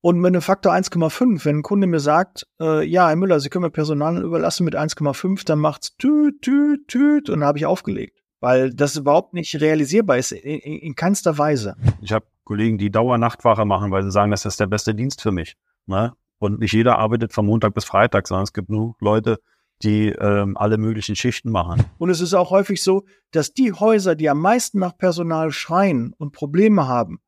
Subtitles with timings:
[0.00, 3.48] Und mit einem Faktor 1,5, wenn ein Kunde mir sagt, äh, ja, Herr Müller, Sie
[3.48, 7.66] können mir Personal überlassen mit 1,5, dann macht's tüt, tüt, tüt und dann habe ich
[7.66, 8.22] aufgelegt.
[8.40, 11.74] Weil das überhaupt nicht realisierbar ist, in, in, in keinster Weise.
[12.00, 15.32] Ich habe Kollegen, die Dauernachtwache machen, weil sie sagen, das ist der beste Dienst für
[15.32, 15.56] mich.
[15.86, 16.12] Ne?
[16.38, 19.40] Und nicht jeder arbeitet von Montag bis Freitag, sondern es gibt nur Leute,
[19.82, 21.84] die ähm, alle möglichen Schichten machen.
[21.98, 26.14] Und es ist auch häufig so, dass die Häuser, die am meisten nach Personal schreien
[26.16, 27.20] und Probleme haben,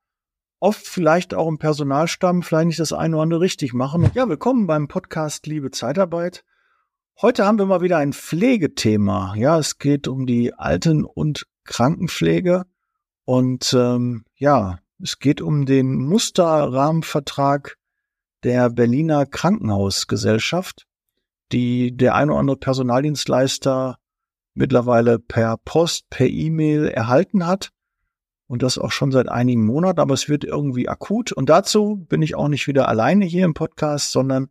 [0.61, 4.10] oft vielleicht auch im Personalstamm vielleicht nicht das eine oder andere richtig machen.
[4.14, 6.45] Ja, willkommen beim Podcast Liebe Zeitarbeit.
[7.20, 9.34] Heute haben wir mal wieder ein Pflegethema.
[9.36, 12.66] Ja, es geht um die Alten- und Krankenpflege.
[13.24, 17.78] Und ähm, ja, es geht um den Musterrahmenvertrag
[18.45, 20.86] der Berliner Krankenhausgesellschaft,
[21.52, 23.97] die der ein oder andere Personaldienstleister
[24.52, 27.70] mittlerweile per Post, per E-Mail erhalten hat
[28.50, 31.30] und das auch schon seit einigen Monaten, aber es wird irgendwie akut.
[31.30, 34.50] Und dazu bin ich auch nicht wieder alleine hier im Podcast, sondern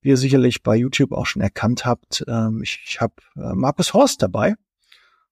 [0.00, 3.92] wie ihr sicherlich bei YouTube auch schon erkannt habt, ähm, ich, ich habe äh, Markus
[3.92, 4.54] Horst dabei.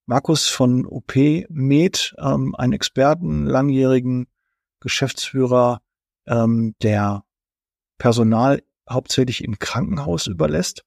[0.05, 1.15] Markus von OP
[1.49, 4.27] Med, ähm, einen Experten, langjährigen
[4.81, 5.81] Geschäftsführer,
[6.27, 7.23] ähm, der
[7.99, 10.85] Personal hauptsächlich im Krankenhaus überlässt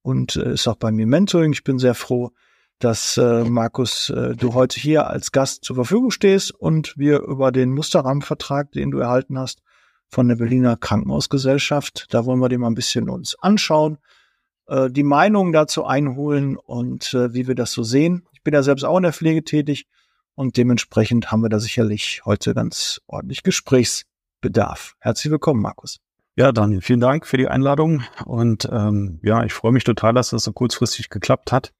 [0.00, 1.52] und äh, ist auch bei mir Mentoring.
[1.52, 2.30] Ich bin sehr froh,
[2.78, 7.52] dass äh, Markus, äh, du heute hier als Gast zur Verfügung stehst und wir über
[7.52, 9.60] den Musterrahmenvertrag, den du erhalten hast,
[10.08, 13.98] von der Berliner Krankenhausgesellschaft, da wollen wir den mal ein bisschen uns anschauen,
[14.66, 18.26] äh, die Meinungen dazu einholen und äh, wie wir das so sehen.
[18.32, 19.86] Ich bin ja selbst auch in der Pflege tätig
[20.34, 24.94] und dementsprechend haben wir da sicherlich heute ganz ordentlich Gesprächsbedarf.
[25.00, 26.00] Herzlich willkommen, Markus.
[26.36, 30.30] Ja, Daniel, vielen Dank für die Einladung und ähm, ja, ich freue mich total, dass
[30.30, 31.72] das so kurzfristig geklappt hat.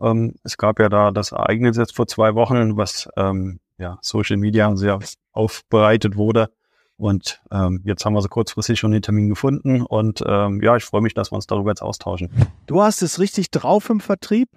[0.00, 4.36] Ähm, es gab ja da das Ereignis jetzt vor zwei Wochen, was ähm, ja Social
[4.36, 4.98] Media sehr
[5.32, 6.50] aufbereitet wurde.
[6.96, 9.80] Und ähm, jetzt haben wir so kurzfristig schon den Termin gefunden.
[9.82, 12.30] Und ähm, ja, ich freue mich, dass wir uns darüber jetzt austauschen.
[12.66, 14.50] Du hast es richtig drauf im Vertrieb.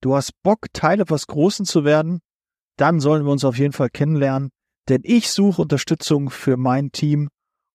[0.00, 2.20] Du hast Bock, Teil etwas Großen zu werden.
[2.78, 4.50] Dann sollen wir uns auf jeden Fall kennenlernen.
[4.88, 7.28] Denn ich suche Unterstützung für mein Team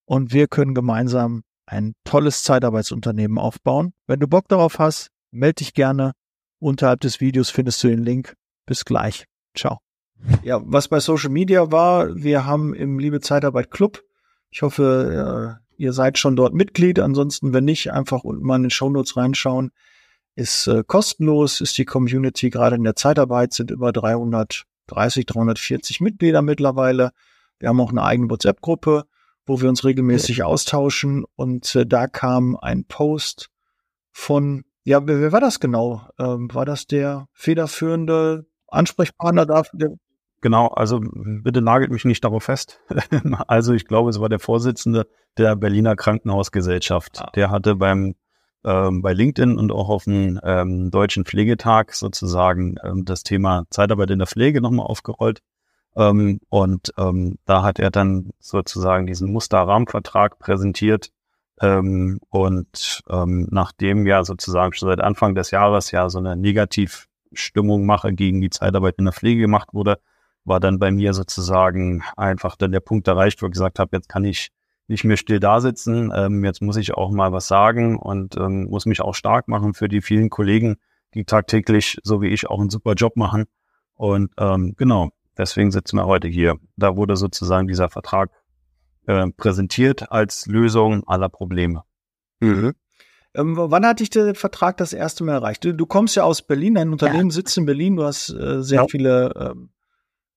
[0.05, 3.93] und wir können gemeinsam ein tolles Zeitarbeitsunternehmen aufbauen.
[4.07, 6.13] Wenn du Bock darauf hast, melde dich gerne.
[6.59, 8.35] Unterhalb des Videos findest du den Link.
[8.65, 9.25] Bis gleich.
[9.55, 9.79] Ciao.
[10.43, 14.03] Ja, was bei Social Media war, wir haben im Liebe Zeitarbeit Club.
[14.49, 16.99] Ich hoffe, ihr seid schon dort Mitglied.
[16.99, 19.71] Ansonsten, wenn nicht, einfach unten mal in den Shownotes reinschauen.
[20.35, 26.41] Ist äh, kostenlos, ist die Community gerade in der Zeitarbeit, sind über 330, 340 Mitglieder
[26.43, 27.11] mittlerweile.
[27.59, 29.05] Wir haben auch eine eigene WhatsApp-Gruppe,
[29.47, 31.25] wo wir uns regelmäßig austauschen.
[31.35, 33.49] Und äh, da kam ein Post
[34.11, 36.01] von ja, wer, wer war das genau?
[36.17, 39.97] Ähm, war das der federführende Ansprechpartner dafür?
[40.39, 42.79] Genau, also bitte nagelt mich nicht darauf fest.
[43.47, 45.05] also ich glaube, es war der Vorsitzende
[45.37, 47.19] der Berliner Krankenhausgesellschaft.
[47.19, 47.31] Ah.
[47.35, 48.15] Der hatte beim
[48.63, 54.11] ähm, bei LinkedIn und auch auf dem ähm, Deutschen Pflegetag sozusagen ähm, das Thema Zeitarbeit
[54.11, 55.41] in der Pflege nochmal aufgerollt.
[55.97, 61.11] Ähm, und ähm, da hat er dann sozusagen diesen Musterrahmenvertrag präsentiert,
[61.61, 67.85] ähm, und ähm, nachdem ja sozusagen schon seit Anfang des Jahres ja so eine Negativstimmung
[67.85, 69.99] mache gegen die Zeitarbeit in der Pflege gemacht wurde,
[70.45, 74.09] war dann bei mir sozusagen einfach dann der Punkt erreicht, wo ich gesagt habe, jetzt
[74.09, 74.49] kann ich
[74.87, 78.65] nicht mehr still da sitzen, ähm, jetzt muss ich auch mal was sagen und ähm,
[78.69, 80.77] muss mich auch stark machen für die vielen Kollegen,
[81.13, 83.45] die tagtäglich, so wie ich, auch einen super Job machen.
[83.95, 86.55] Und ähm, genau, deswegen sitzen wir heute hier.
[86.77, 88.29] Da wurde sozusagen dieser Vertrag
[89.07, 91.83] äh, präsentiert als Lösung aller Probleme.
[92.39, 92.73] Mhm.
[93.33, 95.63] Ähm, wann hat dich der Vertrag das erste Mal erreicht?
[95.63, 97.33] Du, du kommst ja aus Berlin, dein Unternehmen ja.
[97.33, 98.87] sitzt in Berlin, du hast äh, sehr ja.
[98.87, 99.69] viele ähm,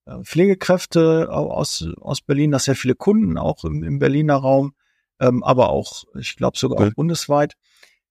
[0.07, 4.75] äh, Pflegekräfte aus, aus Berlin, hast sehr viele Kunden auch im, im Berliner Raum,
[5.19, 7.55] ähm, aber auch, ich glaube sogar auch bundesweit.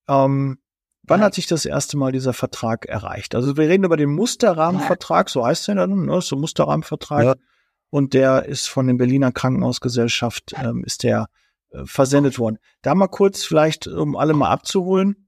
[0.08, 0.60] Ähm,
[1.04, 3.36] wann hat sich das erste Mal dieser Vertrag erreicht?
[3.36, 6.22] Also wir reden über den Musterrahmenvertrag, so heißt er dann, ne?
[6.22, 7.38] so Musterrahmenvertrag.
[7.90, 11.28] Und der ist von den Berliner Krankenhausgesellschaft, ähm, ist der
[11.72, 12.60] äh, versendet worden.
[12.82, 15.28] Da mal kurz vielleicht, um alle mal abzuholen,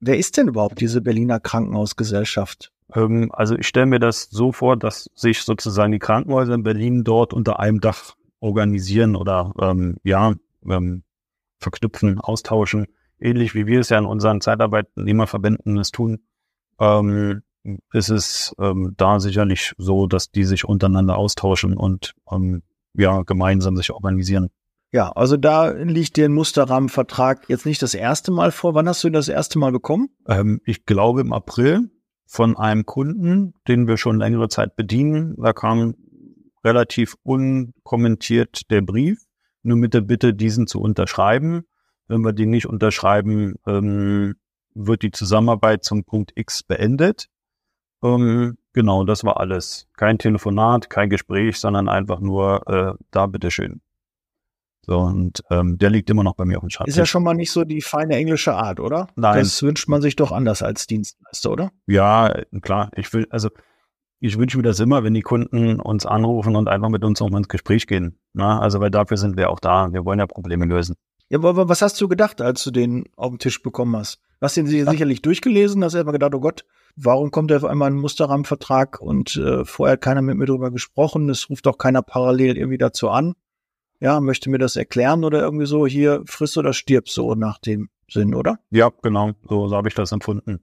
[0.00, 2.72] wer ist denn überhaupt diese Berliner Krankenhausgesellschaft?
[2.94, 7.04] Ähm, also ich stelle mir das so vor, dass sich sozusagen die Krankenhäuser in Berlin
[7.04, 10.34] dort unter einem Dach organisieren oder ähm, ja,
[10.68, 11.02] ähm,
[11.58, 12.86] verknüpfen, austauschen,
[13.18, 16.20] ähnlich wie wir es ja in unseren Zeitarbeitnehmerverbänden es tun.
[16.78, 17.42] Ähm,
[17.92, 22.62] ist es ähm, da sicherlich so, dass die sich untereinander austauschen und ähm,
[22.94, 24.48] ja gemeinsam sich organisieren.
[24.90, 28.74] Ja, also da liegt dir ein Musterrahmenvertrag jetzt nicht das erste Mal vor.
[28.74, 30.08] Wann hast du ihn das erste Mal bekommen?
[30.26, 31.90] Ähm, ich glaube im April
[32.26, 35.36] von einem Kunden, den wir schon längere Zeit bedienen.
[35.36, 35.94] Da kam
[36.64, 39.18] relativ unkommentiert der Brief
[39.62, 41.64] nur mit der Bitte, diesen zu unterschreiben.
[42.06, 44.34] Wenn wir den nicht unterschreiben, ähm,
[44.74, 47.28] wird die Zusammenarbeit zum Punkt X beendet.
[48.02, 49.88] Ähm, genau, das war alles.
[49.96, 53.80] Kein Telefonat, kein Gespräch, sondern einfach nur äh, da bitteschön.
[54.88, 56.94] So, und ähm, der liegt immer noch bei mir auf dem Schreibtisch.
[56.94, 59.08] Ist ja schon mal nicht so die feine englische Art, oder?
[59.16, 59.40] Nein.
[59.40, 61.70] Das wünscht man sich doch anders als Dienstleister, oder?
[61.86, 62.90] Ja, klar.
[62.96, 63.50] Ich will, also
[64.20, 67.40] ich wünsche mir das immer, wenn die Kunden uns anrufen und einfach mit uns nochmal
[67.40, 68.18] ins Gespräch gehen.
[68.32, 69.92] Na, also weil dafür sind wir auch da.
[69.92, 70.96] Wir wollen ja Probleme lösen.
[71.30, 74.20] Ja, aber was hast du gedacht, als du den auf den Tisch bekommen hast?
[74.40, 74.90] Du hast den ja.
[74.90, 76.64] sicherlich durchgelesen, hast erstmal gedacht, oh Gott,
[76.96, 81.28] warum kommt auf einmal ein Musterrahmenvertrag und äh, vorher hat keiner mit mir drüber gesprochen,
[81.28, 83.34] es ruft auch keiner parallel irgendwie dazu an
[84.00, 87.88] ja, möchte mir das erklären oder irgendwie so, hier friss oder stirb so nach dem
[88.08, 88.58] Sinn, oder?
[88.70, 90.60] Ja, genau, so, so habe ich das empfunden.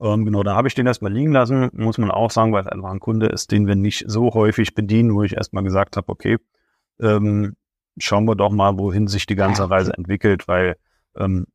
[0.00, 2.68] Ähm, genau, da habe ich den erstmal liegen lassen, muss man auch sagen, weil es
[2.68, 6.08] einfach ein Kunde ist, den wir nicht so häufig bedienen, wo ich erstmal gesagt habe,
[6.08, 6.38] okay,
[7.00, 7.56] ähm,
[7.98, 10.76] schauen wir doch mal, wohin sich die ganze Reise entwickelt, weil
[11.16, 11.46] ähm,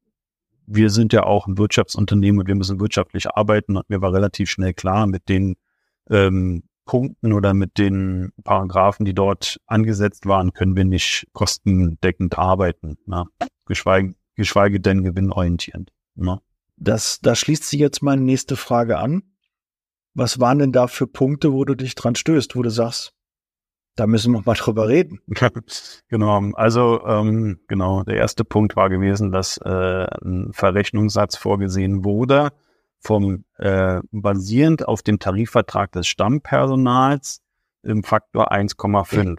[0.65, 4.49] wir sind ja auch ein Wirtschaftsunternehmen und wir müssen wirtschaftlich arbeiten und mir war relativ
[4.49, 5.55] schnell klar mit den
[6.09, 12.97] ähm, Punkten oder mit den Paragraphen, die dort angesetzt waren, können wir nicht kostendeckend arbeiten.
[13.05, 13.25] Ne?
[13.65, 15.91] Geschweige, geschweige denn gewinnorientierend.
[16.15, 16.41] Ne?
[16.77, 19.23] Das, da schließt sich jetzt meine nächste Frage an.
[20.13, 23.13] Was waren denn da für Punkte, wo du dich dran stößt, wo du sagst,
[23.95, 25.21] da müssen wir mal drüber reden.
[26.07, 32.51] genau, also ähm, genau, der erste Punkt war gewesen, dass äh, ein Verrechnungssatz vorgesehen wurde,
[32.99, 37.41] vom äh, basierend auf dem Tarifvertrag des Stammpersonals
[37.83, 39.37] im Faktor 1,5.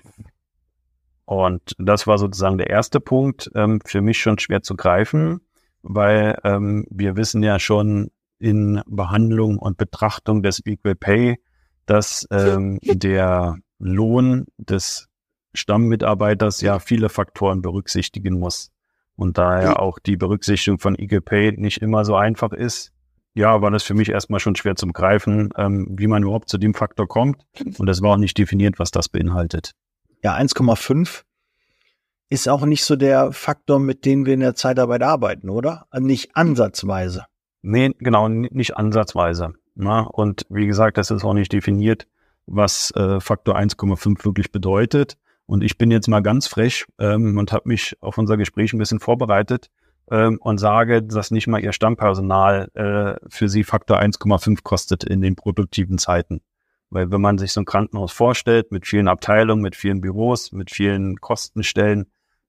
[1.25, 5.41] Und das war sozusagen der erste Punkt, ähm, für mich schon schwer zu greifen,
[5.83, 11.39] weil ähm, wir wissen ja schon in Behandlung und Betrachtung des Equal Pay,
[11.87, 15.09] dass ähm, der Lohn des
[15.55, 18.71] Stammmitarbeiters ja viele Faktoren berücksichtigen muss.
[19.17, 22.93] Und daher auch die Berücksichtigung von Equal Pay nicht immer so einfach ist
[23.35, 26.59] ja, war das für mich erstmal schon schwer zum Greifen, ähm, wie man überhaupt zu
[26.59, 27.45] dem Faktor kommt.
[27.79, 29.73] Und es war auch nicht definiert, was das beinhaltet.
[30.23, 31.23] Ja, 1,5
[32.29, 35.87] ist auch nicht so der Faktor, mit dem wir in der Zeitarbeit arbeiten, oder?
[35.91, 37.27] Also nicht ansatzweise.
[37.63, 39.55] Nee, genau, nicht ansatzweise.
[39.75, 40.01] Na?
[40.01, 42.07] Und wie gesagt, das ist auch nicht definiert,
[42.47, 45.17] was äh, Faktor 1,5 wirklich bedeutet.
[45.47, 48.79] Und ich bin jetzt mal ganz frech ähm, und habe mich auf unser Gespräch ein
[48.79, 49.71] bisschen vorbereitet
[50.11, 55.21] ähm, und sage, dass nicht mal ihr Stammpersonal äh, für sie Faktor 1,5 kostet in
[55.21, 56.41] den produktiven Zeiten.
[56.91, 60.71] Weil wenn man sich so ein Krankenhaus vorstellt, mit vielen Abteilungen, mit vielen Büros, mit
[60.71, 62.07] vielen Kostenstellen,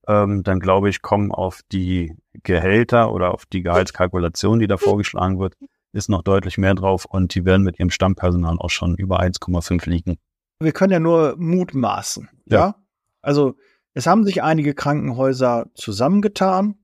[0.07, 5.39] ähm, dann glaube ich, kommen auf die Gehälter oder auf die Gehaltskalkulation, die da vorgeschlagen
[5.39, 5.55] wird,
[5.93, 9.89] ist noch deutlich mehr drauf und die werden mit ihrem Stammpersonal auch schon über 1,5
[9.89, 10.17] liegen.
[10.59, 12.57] Wir können ja nur mutmaßen, ja?
[12.57, 12.75] ja?
[13.21, 13.55] Also
[13.93, 16.75] es haben sich einige Krankenhäuser zusammengetan,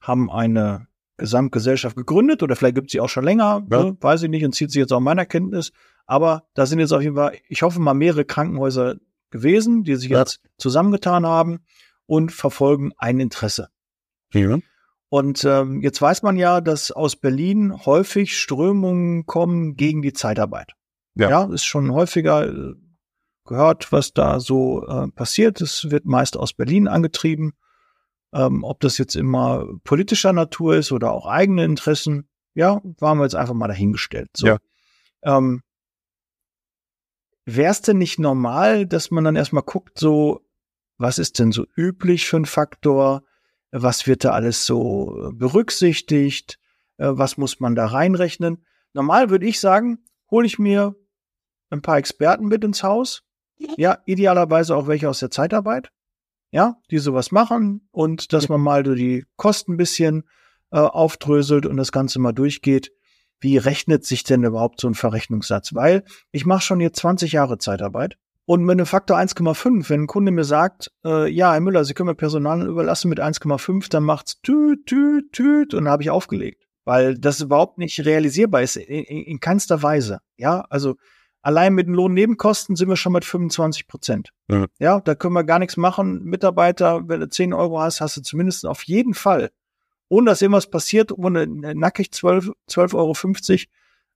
[0.00, 0.86] haben eine
[1.16, 3.84] Gesamtgesellschaft gegründet oder vielleicht gibt es sie auch schon länger, ja.
[3.84, 5.72] ne, weiß ich nicht und zieht sich jetzt auch meiner Kenntnis.
[6.06, 8.96] Aber da sind jetzt auf jeden Fall, ich hoffe mal, mehrere Krankenhäuser
[9.30, 10.20] gewesen, die sich ja.
[10.20, 11.60] jetzt zusammengetan haben
[12.06, 13.68] und verfolgen ein Interesse.
[14.32, 14.58] Ja.
[15.10, 20.72] Und ähm, jetzt weiß man ja, dass aus Berlin häufig Strömungen kommen gegen die Zeitarbeit.
[21.16, 22.74] Ja, ja ist schon häufiger äh,
[23.44, 25.60] gehört, was da so äh, passiert.
[25.60, 27.54] Es wird meist aus Berlin angetrieben.
[28.32, 33.24] Ähm, ob das jetzt immer politischer Natur ist oder auch eigene Interessen, ja, waren wir
[33.24, 34.30] jetzt einfach mal dahingestellt.
[34.36, 34.46] So.
[34.46, 34.58] Ja.
[35.22, 35.62] Ähm,
[37.46, 40.46] Wäre es denn nicht normal, dass man dann erstmal guckt, so,
[40.98, 43.24] was ist denn so üblich für ein Faktor?
[43.72, 46.58] Was wird da alles so berücksichtigt?
[46.96, 48.64] Äh, was muss man da reinrechnen?
[48.92, 50.96] Normal würde ich sagen, hole ich mir
[51.70, 53.22] ein paar Experten mit ins Haus.
[53.76, 55.92] Ja, idealerweise auch welche aus der Zeitarbeit
[56.50, 60.24] ja, die sowas machen und dass man mal die Kosten ein bisschen
[60.72, 62.92] äh, aufdröselt und das Ganze mal durchgeht.
[63.40, 65.74] Wie rechnet sich denn überhaupt so ein Verrechnungssatz?
[65.74, 70.06] Weil ich mache schon jetzt 20 Jahre Zeitarbeit und mit einem Faktor 1,5, wenn ein
[70.06, 74.04] Kunde mir sagt, äh, ja, Herr Müller, Sie können mir Personal überlassen mit 1,5, dann
[74.04, 76.66] macht's tüt, tüt, tüt und habe ich aufgelegt.
[76.84, 80.20] Weil das überhaupt nicht realisierbar ist, in, in, in keinster Weise.
[80.36, 80.96] Ja, also
[81.42, 84.30] Allein mit den Lohnnebenkosten sind wir schon mit 25 Prozent.
[84.50, 84.66] Ja.
[84.78, 86.22] ja, da können wir gar nichts machen.
[86.24, 89.50] Mitarbeiter, wenn du 10 Euro hast, hast du zumindest auf jeden Fall,
[90.08, 93.14] ohne dass irgendwas passiert, ohne nackig 12, 12,50 Euro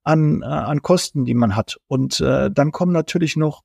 [0.02, 1.78] an, äh, an Kosten, die man hat.
[1.86, 3.62] Und äh, dann kommen natürlich noch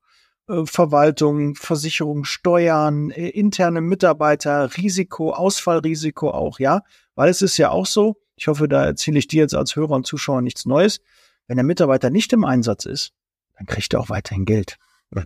[0.66, 6.82] Verwaltung, Versicherung, Steuern, äh, interne Mitarbeiter, Risiko, Ausfallrisiko auch, ja.
[7.16, 9.92] Weil es ist ja auch so, ich hoffe, da erzähle ich dir jetzt als Hörer
[9.92, 11.02] und Zuschauer nichts Neues.
[11.48, 13.12] Wenn der Mitarbeiter nicht im Einsatz ist,
[13.58, 14.78] dann kriegt er auch weiterhin Geld.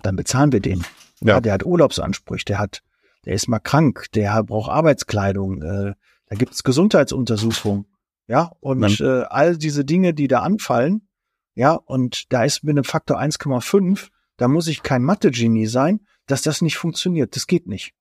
[0.02, 0.84] Dann bezahlen wir den.
[1.22, 1.36] Ja.
[1.36, 1.42] ja.
[1.42, 2.82] der hat Urlaubsansprüche, der hat
[3.26, 5.94] der ist mal krank, der braucht Arbeitskleidung, äh,
[6.28, 7.86] da gibt es Gesundheitsuntersuchungen,
[8.28, 11.08] ja, und äh, all diese Dinge, die da anfallen,
[11.56, 14.10] ja, und da ist mit einem Faktor 1,5,
[14.44, 17.38] da muss ich kein Mathe-Genie sein, dass das nicht funktioniert.
[17.38, 17.94] Das geht nicht.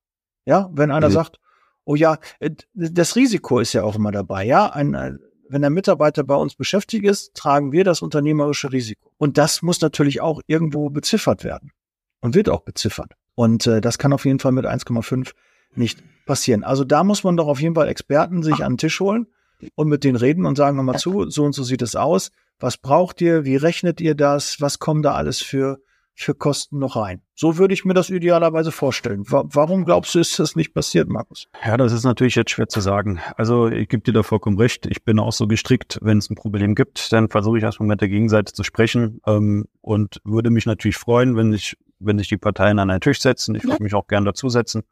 [0.43, 1.13] Ja, wenn einer mhm.
[1.13, 1.39] sagt,
[1.85, 5.13] oh ja, äh, das Risiko ist ja auch immer dabei, ja, ein, äh,
[5.47, 9.09] wenn der Mitarbeiter bei uns beschäftigt ist, tragen wir das unternehmerische Risiko.
[9.17, 11.71] Und das muss natürlich auch irgendwo beziffert werden
[12.19, 13.13] und wird auch beziffert.
[13.35, 15.31] Und äh, das kann auf jeden Fall mit 1,5
[15.75, 16.65] nicht passieren.
[16.65, 19.27] Also da muss man doch auf jeden Fall Experten sich an den Tisch holen
[19.75, 22.31] und mit denen reden und sagen, mal zu, so und so sieht es aus.
[22.59, 23.45] Was braucht ihr?
[23.45, 24.59] Wie rechnet ihr das?
[24.59, 25.79] Was kommen da alles für
[26.15, 27.21] für Kosten noch rein.
[27.33, 29.23] So würde ich mir das idealerweise vorstellen.
[29.27, 31.47] warum glaubst du, ist das nicht passiert, Markus?
[31.65, 33.19] Ja, das ist natürlich jetzt schwer zu sagen.
[33.35, 34.85] Also ich gebe dir da vollkommen recht.
[34.85, 38.01] Ich bin auch so gestrickt, wenn es ein Problem gibt, dann versuche ich erstmal mit
[38.01, 42.37] der Gegenseite zu sprechen ähm, und würde mich natürlich freuen, wenn ich, wenn sich die
[42.37, 43.55] Parteien an einen Tisch setzen.
[43.55, 44.83] Ich würde mich auch gern dazusetzen.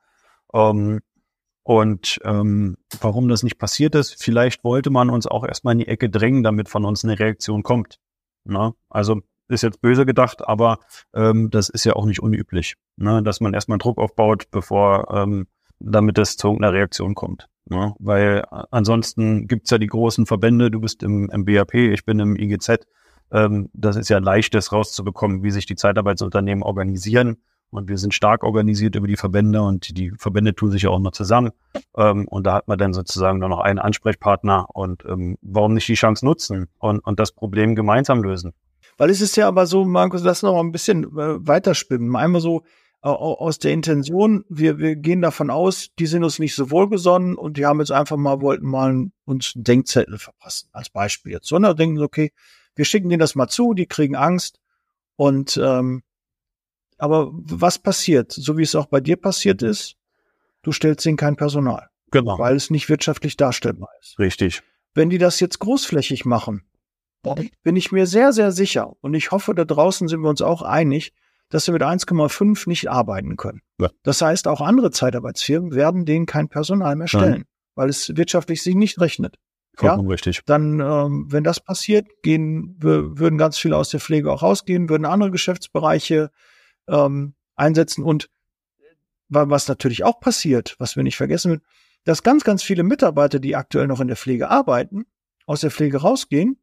[0.54, 1.02] Ähm,
[1.64, 5.88] und ähm, warum das nicht passiert ist, vielleicht wollte man uns auch erstmal in die
[5.88, 8.00] Ecke drängen, damit von uns eine Reaktion kommt.
[8.44, 8.74] Na?
[8.90, 10.80] Also ist jetzt böse gedacht, aber
[11.14, 13.22] ähm, das ist ja auch nicht unüblich, ne?
[13.24, 15.48] dass man erstmal Druck aufbaut, bevor ähm,
[15.80, 17.48] damit es zu irgendeiner Reaktion kommt.
[17.66, 17.94] Ne?
[18.00, 22.36] Weil ansonsten gibt's ja die großen Verbände, du bist im, im BAP, ich bin im
[22.36, 22.86] IGZ.
[23.32, 27.38] Ähm, das ist ja leichtes rauszubekommen, wie sich die Zeitarbeitsunternehmen organisieren.
[27.70, 31.00] Und wir sind stark organisiert über die Verbände und die Verbände tun sich ja auch
[31.00, 31.52] noch zusammen.
[31.96, 34.68] Ähm, und da hat man dann sozusagen nur noch einen Ansprechpartner.
[34.74, 38.54] Und ähm, warum nicht die Chance nutzen und, und das Problem gemeinsam lösen?
[38.98, 42.16] Weil es ist ja aber so, Markus, lass noch mal ein bisschen äh, weiterspinnen.
[42.16, 42.64] Einmal so
[43.04, 47.36] äh, aus der Intention, wir, wir gehen davon aus, die sind uns nicht so wohlgesonnen
[47.36, 51.48] und die haben jetzt einfach mal, wollten mal uns einen Denkzettel verpassen, als Beispiel jetzt.
[51.48, 52.32] Sondern denken, okay,
[52.76, 54.60] wir schicken denen das mal zu, die kriegen Angst.
[55.16, 56.04] Und ähm,
[56.98, 59.96] aber was passiert, so wie es auch bei dir passiert ist,
[60.62, 61.90] du stellst ihnen kein Personal.
[62.12, 62.38] Genau.
[62.38, 64.20] Weil es nicht wirtschaftlich darstellbar ist.
[64.20, 64.62] Richtig.
[64.94, 66.64] Wenn die das jetzt großflächig machen,
[67.64, 68.94] bin ich mir sehr, sehr sicher.
[69.02, 71.14] Und ich hoffe, da draußen sind wir uns auch einig,
[71.50, 73.62] dass wir mit 1,5 nicht arbeiten können.
[73.80, 73.90] Ja.
[74.04, 77.46] Das heißt, auch andere Zeitarbeitsfirmen werden denen kein Personal mehr stellen, Nein.
[77.76, 79.38] weil es wirtschaftlich sich nicht rechnet.
[79.76, 80.12] Vollkommen ja?
[80.12, 80.42] richtig.
[80.46, 85.06] Dann, ähm, wenn das passiert, gehen, würden ganz viele aus der Pflege auch rausgehen, würden
[85.06, 86.32] andere Geschäftsbereiche
[86.88, 88.30] ähm, einsetzen und
[89.34, 91.62] was natürlich auch passiert, was wir nicht vergessen,
[92.04, 95.06] dass ganz, ganz viele Mitarbeiter, die aktuell noch in der Pflege arbeiten,
[95.46, 96.58] aus der Pflege rausgehen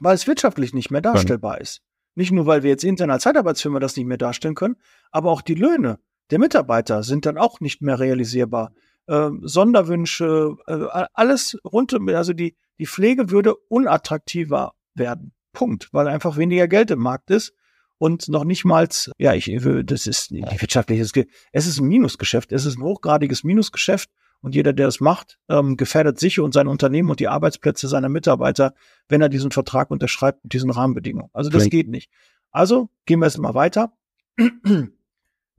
[0.00, 1.82] weil es wirtschaftlich nicht mehr darstellbar ist.
[2.14, 4.76] Nicht nur, weil wir jetzt intern als Zeitarbeitsfirma das nicht mehr darstellen können,
[5.10, 5.98] aber auch die Löhne
[6.30, 8.72] der Mitarbeiter sind dann auch nicht mehr realisierbar.
[9.06, 15.32] Äh, Sonderwünsche, äh, alles rund um, also die, die Pflege würde unattraktiver werden.
[15.52, 17.54] Punkt, weil einfach weniger Geld im Markt ist
[17.98, 18.88] und noch nicht mal,
[19.18, 19.50] ja, ich,
[19.84, 21.12] das ist nicht wirtschaftliches,
[21.52, 24.10] es ist ein Minusgeschäft, es ist ein hochgradiges Minusgeschäft
[24.42, 28.08] und jeder, der es macht, ähm, gefährdet sich und sein Unternehmen und die Arbeitsplätze seiner
[28.08, 28.74] Mitarbeiter,
[29.08, 31.30] wenn er diesen Vertrag unterschreibt mit diesen Rahmenbedingungen.
[31.32, 32.10] Also das geht nicht.
[32.50, 33.92] Also gehen wir jetzt mal weiter.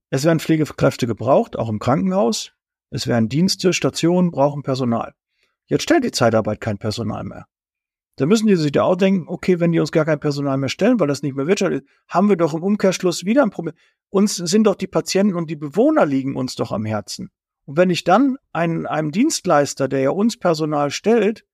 [0.09, 2.53] Es werden Pflegekräfte gebraucht, auch im Krankenhaus.
[2.89, 5.13] Es werden Dienste, Stationen brauchen Personal.
[5.65, 7.45] Jetzt stellt die Zeitarbeit kein Personal mehr.
[8.15, 10.69] Da müssen die sich da auch denken, okay, wenn die uns gar kein Personal mehr
[10.69, 13.75] stellen, weil das nicht mehr wirtschaftlich ist, haben wir doch im Umkehrschluss wieder ein Problem.
[14.09, 17.29] Uns sind doch die Patienten und die Bewohner liegen uns doch am Herzen.
[17.67, 21.45] Und wenn ich dann einen, einem Dienstleister, der ja uns Personal stellt,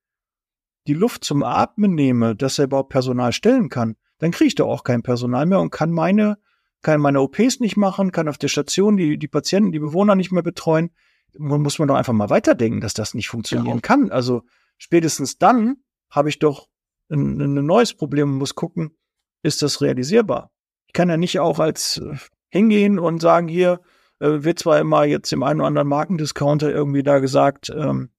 [0.86, 4.62] die Luft zum Atmen nehme, dass er überhaupt Personal stellen kann, dann kriege ich da
[4.64, 6.38] auch kein Personal mehr und kann meine,
[6.82, 10.30] kann meine OPs nicht machen, kann auf der Station die, die Patienten, die Bewohner nicht
[10.30, 10.90] mehr betreuen.
[11.36, 13.80] Muss man doch einfach mal weiterdenken, dass das nicht funktionieren ja.
[13.80, 14.12] kann.
[14.12, 14.44] Also
[14.78, 15.78] spätestens dann
[16.10, 16.68] habe ich doch
[17.10, 18.96] ein, ein neues Problem und muss gucken,
[19.42, 20.52] ist das realisierbar?
[20.86, 22.14] Ich kann ja nicht auch als äh,
[22.50, 23.80] hingehen und sagen, hier,
[24.24, 28.10] äh, wird zwar immer jetzt im einen oder anderen Markendiscounter irgendwie da gesagt, ähm,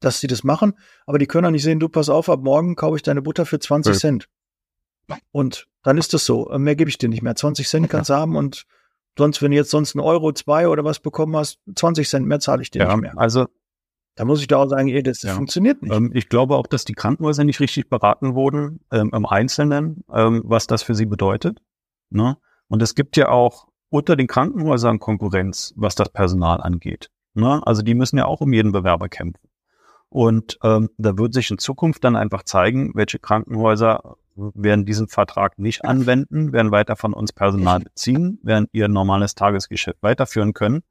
[0.00, 0.74] dass sie das machen,
[1.06, 3.46] aber die können auch nicht sehen, du pass auf, ab morgen kaufe ich deine Butter
[3.46, 3.98] für 20 ja.
[3.98, 4.28] Cent.
[5.30, 6.50] Und dann ist das so.
[6.50, 7.34] Äh, mehr gebe ich dir nicht mehr.
[7.34, 8.20] 20 Cent kannst du ja.
[8.20, 8.64] haben und
[9.18, 12.40] sonst, wenn du jetzt sonst einen Euro, zwei oder was bekommen hast, 20 Cent mehr
[12.40, 13.18] zahle ich dir ja, nicht mehr.
[13.18, 13.46] Also
[14.14, 15.34] da muss ich da auch sagen, ey, das ja.
[15.34, 15.92] funktioniert nicht.
[15.92, 20.42] Ähm, ich glaube auch, dass die Krankenhäuser nicht richtig beraten wurden ähm, im Einzelnen, ähm,
[20.44, 21.60] was das für sie bedeutet.
[22.10, 22.36] Ne?
[22.68, 27.10] Und es gibt ja auch unter den Krankenhäusern Konkurrenz, was das Personal angeht.
[27.34, 27.60] Ne?
[27.66, 29.48] Also die müssen ja auch um jeden Bewerber kämpfen.
[30.08, 35.58] Und ähm, da wird sich in Zukunft dann einfach zeigen, welche Krankenhäuser werden diesen Vertrag
[35.58, 40.82] nicht anwenden, werden weiter von uns Personal beziehen, werden ihr normales Tagesgeschäft weiterführen können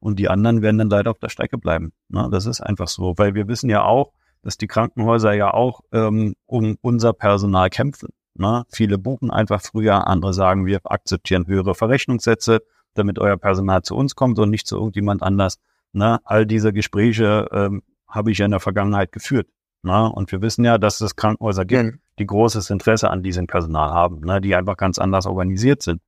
[0.00, 1.92] und die anderen werden dann leider auf der Strecke bleiben.
[2.08, 2.28] Ne?
[2.32, 6.34] Das ist einfach so, weil wir wissen ja auch, dass die Krankenhäuser ja auch ähm,
[6.46, 8.08] um unser Personal kämpfen.
[8.38, 8.64] Ne?
[8.70, 12.62] Viele buchen einfach früher, andere sagen, wir akzeptieren höhere Verrechnungssätze.
[12.94, 15.58] damit euer Personal zu uns kommt und nicht zu irgendjemand anders.
[15.92, 19.48] Na, all diese Gespräche ähm, habe ich ja in der Vergangenheit geführt.
[19.82, 23.90] Na, und wir wissen ja, dass es Krankenhäuser gibt, die großes Interesse an diesem Personal
[23.90, 26.00] haben, ne, die einfach ganz anders organisiert sind.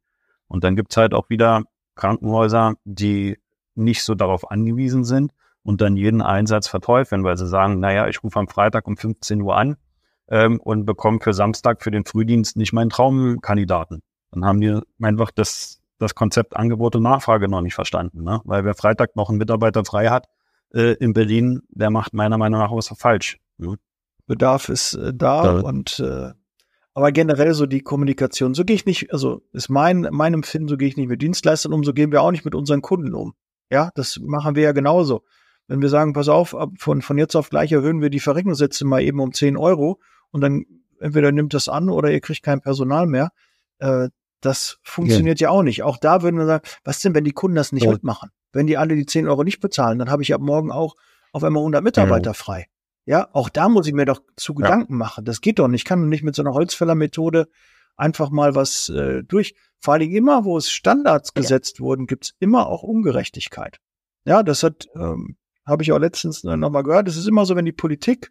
[0.47, 3.39] Und dann gibt's halt auch wieder Krankenhäuser, die
[3.75, 5.33] nicht so darauf angewiesen sind
[5.63, 9.43] und dann jeden Einsatz verteufeln, weil sie sagen, naja, ich rufe am Freitag um 15
[9.43, 9.77] Uhr an
[10.29, 14.03] ähm, und bekomme für Samstag für den Frühdienst nicht meinen Traumkandidaten.
[14.33, 18.23] Dann haben die einfach das, das Konzept Angebot und Nachfrage noch nicht verstanden.
[18.23, 18.41] Ne?
[18.45, 20.27] Weil wer Freitag noch einen Mitarbeiter frei hat
[20.75, 23.39] äh, in Berlin, der macht meiner Meinung nach was falsch.
[23.59, 23.75] Ja.
[24.27, 25.61] Bedarf ist äh, da ja.
[25.61, 26.33] und äh,
[26.95, 30.77] aber generell so die Kommunikation, so gehe ich nicht, also ist mein, mein Empfinden, so
[30.77, 33.35] gehe ich nicht mit Dienstleistern um, so gehen wir auch nicht mit unseren Kunden um.
[33.71, 35.23] Ja, das machen wir ja genauso.
[35.69, 39.01] Wenn wir sagen, pass auf, von, von jetzt auf gleich erhöhen wir die Verrechnungssätze mal
[39.01, 40.65] eben um 10 Euro und dann
[41.01, 43.31] entweder nimmt das an oder ihr kriegt kein Personal mehr,
[43.79, 44.09] äh,
[44.41, 45.49] das funktioniert ja.
[45.49, 45.51] ja.
[45.53, 45.83] auch nicht.
[45.83, 47.91] Auch da würden wir sagen, was denn, wenn die Kunden das nicht ja.
[47.91, 48.31] mitmachen?
[48.53, 50.95] Wenn die alle die 10 Euro nicht bezahlen, dann habe ich ab morgen auch
[51.33, 52.35] auf einmal 100 Mitarbeiter ja.
[52.35, 52.67] frei.
[53.05, 55.25] Ja, auch da muss ich mir doch zu Gedanken machen.
[55.25, 55.81] Das geht doch nicht.
[55.81, 57.49] Ich kann nicht mit so einer Holzfällermethode
[57.97, 59.55] einfach mal was äh, durch.
[59.81, 63.79] Vor allem immer, wo es Standards gesetzt wurden, gibt's immer auch Ungerechtigkeit.
[64.25, 67.09] Ja, das hat, ähm, habe ich auch letztens nochmal gehört.
[67.09, 68.31] Es ist immer so, wenn die Politik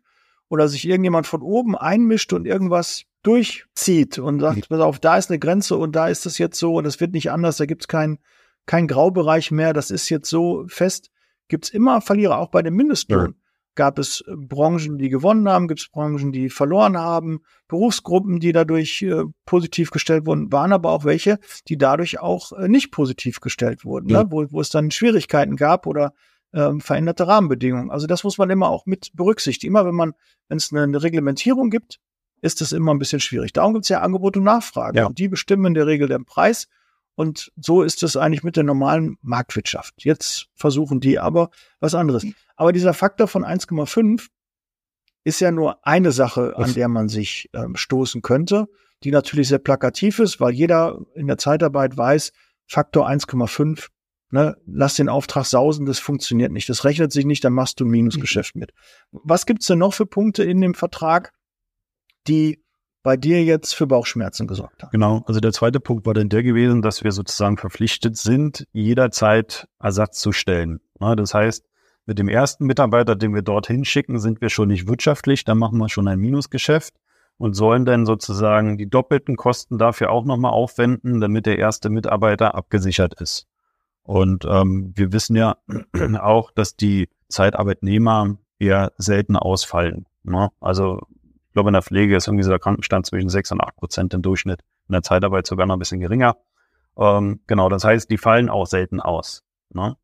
[0.49, 5.29] oder sich irgendjemand von oben einmischt und irgendwas durchzieht und sagt, pass auf, da ist
[5.29, 7.87] eine Grenze und da ist es jetzt so und es wird nicht anders, da gibt's
[7.87, 8.19] keinen
[8.65, 11.09] kein Graubereich mehr, das ist jetzt so fest,
[11.47, 13.25] gibt's immer Verlierer, auch bei dem Mindestlohn.
[13.27, 17.39] Ja gab es äh, Branchen, die gewonnen haben, gibt es Branchen, die verloren haben,
[17.69, 21.39] Berufsgruppen, die dadurch äh, positiv gestellt wurden, waren aber auch welche,
[21.69, 24.23] die dadurch auch äh, nicht positiv gestellt wurden, ja.
[24.23, 24.31] ne?
[24.31, 26.13] wo, wo es dann Schwierigkeiten gab oder
[26.53, 27.91] ähm, veränderte Rahmenbedingungen.
[27.91, 29.71] Also das muss man immer auch mit berücksichtigen.
[29.71, 30.13] Immer wenn man,
[30.47, 31.99] wenn es eine, eine Reglementierung gibt,
[32.41, 33.53] ist es immer ein bisschen schwierig.
[33.53, 34.99] Darum gibt es ja Angebot und Nachfrage.
[34.99, 35.05] Ja.
[35.07, 36.67] Und die bestimmen in der Regel den Preis.
[37.15, 39.95] Und so ist es eigentlich mit der normalen Marktwirtschaft.
[40.03, 41.49] Jetzt versuchen die aber
[41.79, 42.25] was anderes.
[42.55, 44.27] Aber dieser Faktor von 1,5
[45.23, 48.67] ist ja nur eine Sache, an der man sich ähm, stoßen könnte,
[49.03, 52.31] die natürlich sehr plakativ ist, weil jeder in der Zeitarbeit weiß,
[52.67, 53.87] Faktor 1,5,
[54.31, 56.69] ne, lass den Auftrag sausen, das funktioniert nicht.
[56.69, 58.73] Das rechnet sich nicht, dann machst du ein Minusgeschäft mit.
[59.11, 61.33] Was gibt's denn noch für Punkte in dem Vertrag,
[62.27, 62.63] die
[63.03, 64.91] bei dir jetzt für Bauchschmerzen gesorgt haben?
[64.91, 69.67] Genau, also der zweite Punkt war dann der gewesen, dass wir sozusagen verpflichtet sind, jederzeit
[69.79, 70.81] Ersatz zu stellen.
[70.99, 71.65] Das heißt,
[72.05, 75.77] mit dem ersten Mitarbeiter, den wir dorthin schicken, sind wir schon nicht wirtschaftlich, dann machen
[75.77, 76.93] wir schon ein Minusgeschäft
[77.37, 82.55] und sollen dann sozusagen die doppelten Kosten dafür auch nochmal aufwenden, damit der erste Mitarbeiter
[82.55, 83.45] abgesichert ist.
[84.07, 85.57] Und ähm, wir wissen ja
[86.21, 90.05] auch, dass die Zeitarbeitnehmer eher selten ausfallen.
[90.23, 90.49] Ne?
[90.61, 91.01] Also
[91.47, 94.13] ich glaube, in der Pflege ist irgendwie so der Krankenstand zwischen sechs und acht Prozent
[94.13, 96.37] im Durchschnitt, in der Zeitarbeit sogar noch ein bisschen geringer.
[96.97, 99.43] Ähm, genau, das heißt, die fallen auch selten aus.
[99.73, 99.97] Ne?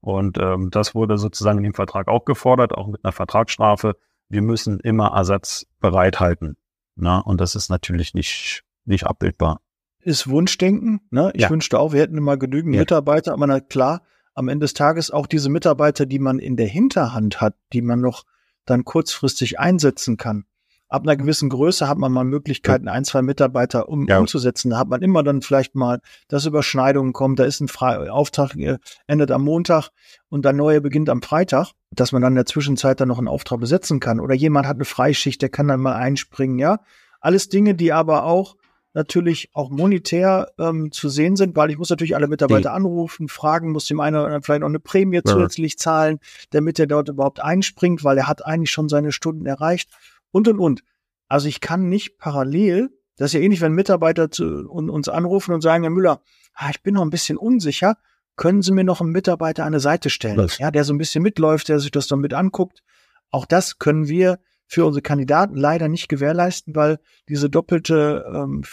[0.00, 3.96] Und ähm, das wurde sozusagen in dem Vertrag auch gefordert, auch mit einer Vertragsstrafe.
[4.30, 6.56] Wir müssen immer Ersatz bereithalten.
[6.94, 9.60] Na, und das ist natürlich nicht, nicht abbildbar.
[10.02, 11.00] Ist Wunschdenken.
[11.10, 11.30] Ne?
[11.34, 11.50] Ich ja.
[11.50, 12.80] wünschte auch, wir hätten immer genügend ja.
[12.80, 14.02] Mitarbeiter, aber na klar,
[14.34, 18.00] am Ende des Tages auch diese Mitarbeiter, die man in der Hinterhand hat, die man
[18.00, 18.24] noch
[18.64, 20.44] dann kurzfristig einsetzen kann
[20.92, 24.18] ab einer gewissen Größe hat man mal Möglichkeiten, ein, zwei Mitarbeiter um, ja.
[24.18, 24.70] umzusetzen.
[24.70, 27.34] Da hat man immer dann vielleicht mal, dass Überschneidungen kommen.
[27.34, 29.88] Da ist ein Fre Auftrag, äh, endet am Montag
[30.28, 33.28] und der neue beginnt am Freitag, dass man dann in der Zwischenzeit dann noch einen
[33.28, 34.20] Auftrag besetzen kann.
[34.20, 36.80] Oder jemand hat eine Freischicht, der kann dann mal einspringen, ja.
[37.20, 38.56] Alles Dinge, die aber auch
[38.94, 42.74] natürlich auch monetär ähm, zu sehen sind, weil ich muss natürlich alle Mitarbeiter die.
[42.74, 45.24] anrufen, fragen, muss dem einen oder anderen vielleicht noch eine Prämie ja.
[45.24, 46.18] zusätzlich zahlen,
[46.50, 49.90] damit er dort überhaupt einspringt, weil er hat eigentlich schon seine Stunden erreicht
[50.30, 50.82] und und und.
[51.28, 55.62] Also ich kann nicht parallel, das ist ja ähnlich, wenn Mitarbeiter zu, uns anrufen und
[55.62, 56.20] sagen, Herr Müller,
[56.54, 57.96] ah, ich bin noch ein bisschen unsicher,
[58.36, 61.22] können Sie mir noch einen Mitarbeiter an eine Seite stellen, ja, der so ein bisschen
[61.22, 62.82] mitläuft, der sich das dann mit anguckt.
[63.30, 64.38] Auch das können wir
[64.72, 68.64] für unsere Kandidaten leider nicht gewährleisten, weil diese doppelte ähm,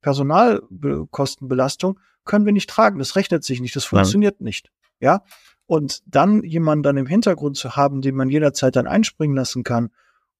[0.00, 2.98] Personalkostenbelastung können wir nicht tragen.
[2.98, 4.46] Das rechnet sich nicht, das funktioniert Nein.
[4.46, 4.72] nicht.
[4.98, 5.22] Ja.
[5.66, 9.90] Und dann jemanden dann im Hintergrund zu haben, den man jederzeit dann einspringen lassen kann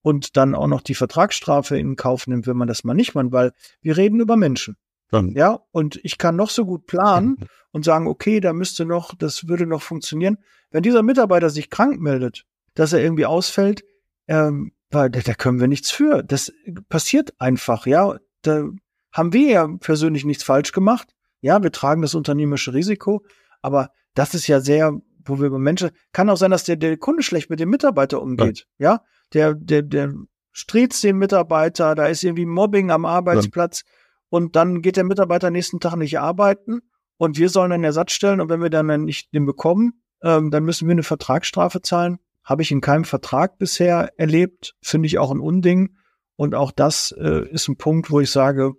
[0.02, 3.30] und dann auch noch die Vertragsstrafe in Kauf nimmt, wenn man das mal nicht macht,
[3.30, 4.76] weil wir reden über Menschen.
[5.12, 5.34] Dann.
[5.34, 7.36] Ja, und ich kann noch so gut planen
[7.70, 10.38] und sagen, okay, da müsste noch, das würde noch funktionieren.
[10.72, 13.84] Wenn dieser Mitarbeiter sich krank meldet, dass er irgendwie ausfällt,
[14.26, 16.22] ähm, weil da, da können wir nichts für.
[16.22, 16.52] Das
[16.88, 18.18] passiert einfach, ja.
[18.42, 18.64] Da
[19.12, 21.14] haben wir ja persönlich nichts falsch gemacht.
[21.40, 23.24] Ja, wir tragen das unternehmerische Risiko,
[23.62, 24.92] aber das ist ja sehr,
[25.24, 28.20] wo wir über Menschen, kann auch sein, dass der, der Kunde schlecht mit dem Mitarbeiter
[28.20, 28.92] umgeht, ja.
[28.92, 29.04] ja?
[29.32, 30.12] der, der, der
[30.52, 33.92] striezt den Mitarbeiter, da ist irgendwie Mobbing am Arbeitsplatz ja.
[34.28, 36.80] und dann geht der Mitarbeiter nächsten Tag nicht arbeiten
[37.16, 40.64] und wir sollen einen Ersatz stellen und wenn wir dann nicht den bekommen, ähm, dann
[40.64, 42.18] müssen wir eine Vertragsstrafe zahlen.
[42.50, 45.94] Habe ich in keinem Vertrag bisher erlebt, finde ich auch ein Unding.
[46.34, 48.72] Und auch das äh, ist ein Punkt, wo ich sage,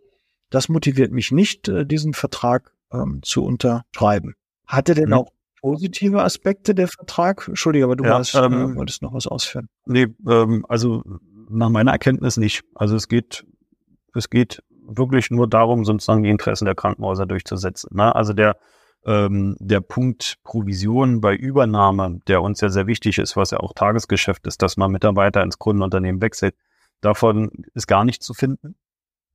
[0.50, 4.34] das motiviert mich nicht, äh, diesen Vertrag ähm, zu unterschreiben.
[4.68, 5.14] Hatte denn mhm.
[5.14, 5.30] auch
[5.62, 7.48] positive Aspekte der Vertrag?
[7.48, 9.70] Entschuldige, aber du ja, warst, ähm, äh, wolltest noch was ausführen.
[9.86, 11.02] Nee, ähm, also
[11.50, 12.66] nach meiner Erkenntnis nicht.
[12.76, 13.46] Also es geht,
[14.14, 17.96] es geht wirklich nur darum, sozusagen die Interessen der Krankenhäuser durchzusetzen.
[17.96, 18.14] Ne?
[18.14, 18.58] Also der,
[19.06, 23.74] ähm, der Punkt Provision bei Übernahme, der uns ja sehr wichtig ist, was ja auch
[23.74, 26.56] Tagesgeschäft ist, dass man Mitarbeiter ins Kundenunternehmen wechselt,
[27.02, 28.76] davon ist gar nicht zu finden.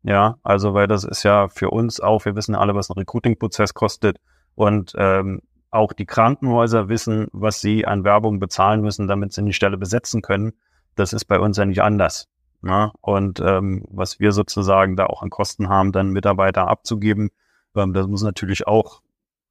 [0.03, 3.75] Ja, also weil das ist ja für uns auch, wir wissen alle, was ein Recruiting-Prozess
[3.75, 4.19] kostet
[4.55, 9.53] und ähm, auch die Krankenhäuser wissen, was sie an Werbung bezahlen müssen, damit sie die
[9.53, 10.53] Stelle besetzen können.
[10.95, 12.29] Das ist bei uns ja nicht anders.
[12.63, 12.93] Ne?
[13.01, 17.31] Und ähm, was wir sozusagen da auch an Kosten haben, dann Mitarbeiter abzugeben,
[17.75, 19.03] ähm, das muss natürlich auch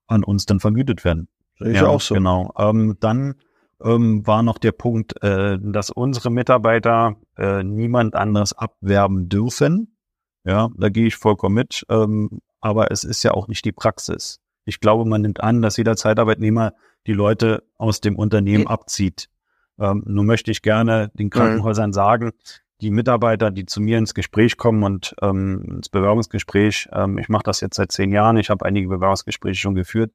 [0.08, 1.28] an uns dann vergütet werden.
[1.60, 2.16] Ist ja auch so.
[2.16, 2.54] Genau.
[2.58, 3.36] Ähm, dann
[3.84, 9.98] ähm, war noch der Punkt, äh, dass unsere Mitarbeiter äh, niemand anderes abwerben dürfen.
[10.44, 11.86] Ja, da gehe ich vollkommen mit.
[11.90, 14.40] Ähm, aber es ist ja auch nicht die Praxis.
[14.66, 16.74] Ich glaube, man nimmt an, dass jeder Zeitarbeitnehmer
[17.06, 19.30] die Leute aus dem Unternehmen abzieht.
[19.80, 22.32] Ähm, nun möchte ich gerne den Krankenhäusern sagen,
[22.82, 27.44] die Mitarbeiter, die zu mir ins Gespräch kommen und ähm, ins Bewerbungsgespräch, ähm, ich mache
[27.44, 30.12] das jetzt seit zehn Jahren, ich habe einige Bewerbungsgespräche schon geführt,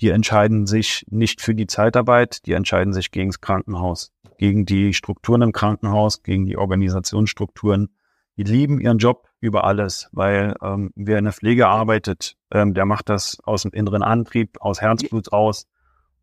[0.00, 4.92] die entscheiden sich nicht für die Zeitarbeit, die entscheiden sich gegen das Krankenhaus, gegen die
[4.92, 7.94] Strukturen im Krankenhaus, gegen die Organisationsstrukturen.
[8.36, 12.84] Die lieben ihren Job über alles, weil ähm, wer in der Pflege arbeitet, ähm, der
[12.84, 15.68] macht das aus dem inneren Antrieb, aus Herzblut raus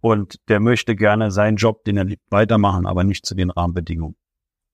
[0.01, 4.17] und der möchte gerne seinen Job, den er liebt, weitermachen, aber nicht zu den Rahmenbedingungen.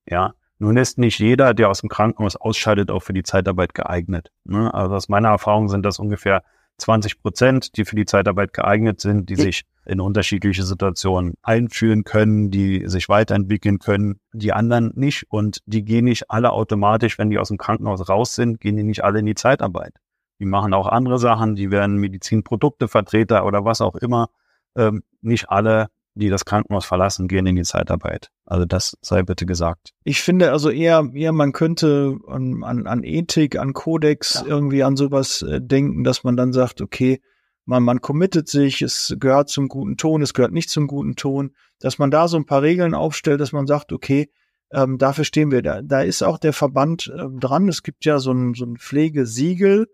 [0.09, 4.31] Ja, nun ist nicht jeder, der aus dem Krankenhaus ausscheidet, auch für die Zeitarbeit geeignet.
[4.43, 4.73] Ne?
[4.73, 6.43] Also aus meiner Erfahrung sind das ungefähr
[6.77, 12.51] 20 Prozent, die für die Zeitarbeit geeignet sind, die sich in unterschiedliche Situationen einführen können,
[12.51, 15.25] die sich weiterentwickeln können, die anderen nicht.
[15.29, 18.83] Und die gehen nicht alle automatisch, wenn die aus dem Krankenhaus raus sind, gehen die
[18.83, 19.93] nicht alle in die Zeitarbeit.
[20.39, 24.29] Die machen auch andere Sachen, die werden Medizinproduktevertreter oder was auch immer.
[24.75, 28.29] Ähm, nicht alle die das Krankenhaus verlassen, gehen in die Zeitarbeit.
[28.45, 29.93] Also das sei bitte gesagt.
[30.03, 34.45] Ich finde also eher, eher man könnte an, an, an Ethik, an Kodex ja.
[34.45, 37.21] irgendwie an sowas äh, denken, dass man dann sagt, okay,
[37.65, 41.51] man, man committet sich, es gehört zum guten Ton, es gehört nicht zum guten Ton,
[41.79, 44.29] dass man da so ein paar Regeln aufstellt, dass man sagt, okay,
[44.71, 45.81] ähm, dafür stehen wir da.
[45.81, 47.67] Da ist auch der Verband ähm, dran.
[47.67, 49.87] Es gibt ja so ein, so ein Pflegesiegel,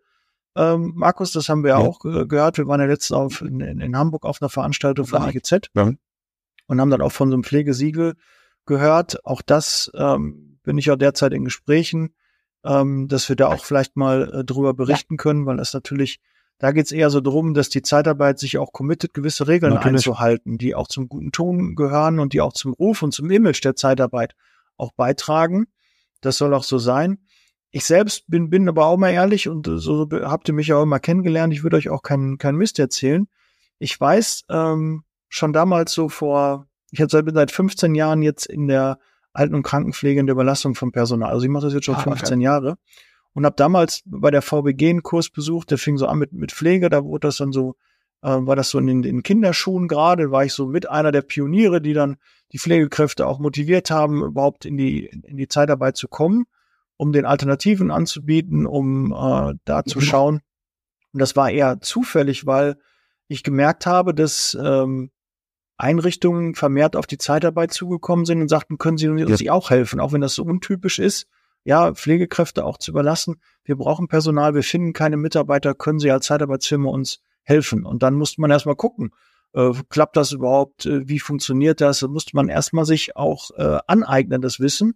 [0.55, 2.57] ähm, Markus, das haben wir ja, auch äh, gehört.
[2.57, 5.69] Wir waren ja letztens auf, in, in, Hamburg auf einer Veranstaltung von AGZ.
[5.75, 5.91] Ja
[6.67, 8.15] und haben dann auch von so einem Pflegesiegel
[8.65, 9.25] gehört.
[9.25, 12.13] Auch das ähm, bin ich ja derzeit in Gesprächen,
[12.63, 16.19] ähm, dass wir da auch vielleicht mal äh, drüber berichten können, weil das natürlich,
[16.59, 19.97] da geht es eher so drum, dass die Zeitarbeit sich auch committet, gewisse Regeln natürlich.
[19.97, 23.63] einzuhalten, die auch zum guten Ton gehören und die auch zum Ruf und zum Image
[23.63, 24.35] der Zeitarbeit
[24.77, 25.67] auch beitragen.
[26.21, 27.19] Das soll auch so sein.
[27.71, 30.83] Ich selbst bin, bin aber auch mal ehrlich und so habt ihr mich ja auch
[30.83, 31.53] immer kennengelernt.
[31.53, 33.27] Ich würde euch auch keinen keinen Mist erzählen.
[33.79, 38.99] Ich weiß, ähm, schon damals so vor, ich bin seit 15 Jahren jetzt in der
[39.33, 41.31] Alten- und Krankenpflege in der Überlastung von Personal.
[41.31, 42.43] Also ich mache das jetzt schon ah, 15 okay.
[42.43, 42.77] Jahre
[43.33, 46.51] und habe damals bei der VBG einen Kurs besucht, der fing so an mit, mit
[46.51, 47.75] Pflege, da wurde das dann so,
[48.21, 51.23] äh, war das so in den, in Kinderschuhen gerade, war ich so mit einer der
[51.23, 52.17] Pioniere, die dann
[52.51, 56.45] die Pflegekräfte auch motiviert haben, überhaupt in die, in die Zeitarbeit zu kommen,
[56.95, 60.03] um den Alternativen anzubieten, um äh, da zu mhm.
[60.03, 60.41] schauen.
[61.11, 62.77] Und das war eher zufällig, weil
[63.27, 65.09] ich gemerkt habe, dass ähm,
[65.83, 69.51] Einrichtungen vermehrt auf die Zeitarbeit zugekommen sind und sagten, können Sie uns ja.
[69.51, 71.27] auch helfen, auch wenn das so untypisch ist,
[71.65, 73.41] ja, Pflegekräfte auch zu überlassen.
[73.63, 77.85] Wir brauchen Personal, wir finden keine Mitarbeiter, können Sie als Zeitarbeitsfirma uns helfen?
[77.85, 79.11] Und dann musste man erstmal gucken,
[79.53, 81.99] äh, klappt das überhaupt, äh, wie funktioniert das?
[81.99, 84.95] Da musste man erstmal sich auch äh, aneignen, das Wissen.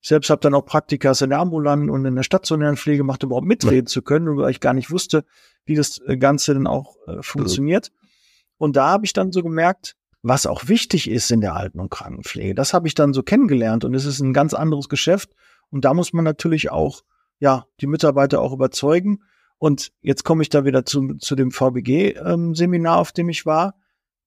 [0.00, 3.22] Ich selbst habe dann auch Praktikas in der ambulanten und in der stationären Pflege gemacht,
[3.22, 3.92] überhaupt mitreden ja.
[3.92, 5.24] zu können, weil ich gar nicht wusste,
[5.64, 7.90] wie das äh, Ganze dann auch äh, funktioniert.
[8.56, 11.90] Und da habe ich dann so gemerkt, was auch wichtig ist in der Alten- und
[11.90, 12.54] Krankenpflege.
[12.54, 15.30] Das habe ich dann so kennengelernt und es ist ein ganz anderes Geschäft.
[15.70, 17.02] Und da muss man natürlich auch,
[17.38, 19.22] ja, die Mitarbeiter auch überzeugen.
[19.58, 23.74] Und jetzt komme ich da wieder zu, zu dem VBG-Seminar, ähm, auf dem ich war.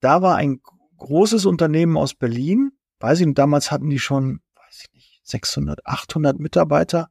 [0.00, 0.60] Da war ein
[0.98, 2.72] großes Unternehmen aus Berlin.
[3.00, 7.10] Weiß ich, und damals hatten die schon, weiß ich nicht, 600, 800 Mitarbeiter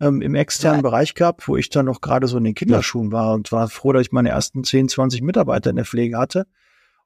[0.00, 0.82] ähm, im externen ja.
[0.82, 3.92] Bereich gehabt, wo ich dann noch gerade so in den Kinderschuhen war und war froh,
[3.92, 6.46] dass ich meine ersten 10, 20 Mitarbeiter in der Pflege hatte.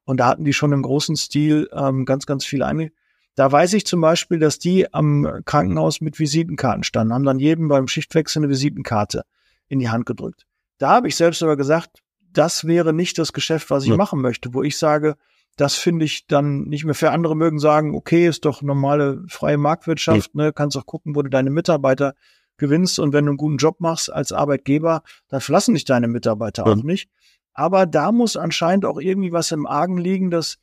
[0.07, 2.91] Und da hatten die schon im großen Stil ähm, ganz, ganz viel ein.
[3.35, 7.67] Da weiß ich zum Beispiel, dass die am Krankenhaus mit Visitenkarten standen, haben dann jedem
[7.67, 9.23] beim Schichtwechsel eine Visitenkarte
[9.67, 10.45] in die Hand gedrückt.
[10.77, 13.97] Da habe ich selbst aber gesagt, das wäre nicht das Geschäft, was ich ja.
[13.97, 15.17] machen möchte, wo ich sage,
[15.57, 17.11] das finde ich dann nicht mehr fair.
[17.11, 20.43] Andere mögen sagen, okay, ist doch normale freie Marktwirtschaft, ja.
[20.45, 22.13] ne, kannst auch gucken, wo du deine Mitarbeiter
[22.55, 26.65] gewinnst und wenn du einen guten Job machst als Arbeitgeber, dann verlassen dich deine Mitarbeiter
[26.65, 26.71] ja.
[26.71, 27.09] auch nicht.
[27.57, 30.59] Aber da muss anscheinend auch irgendwie was im Argen liegen, dass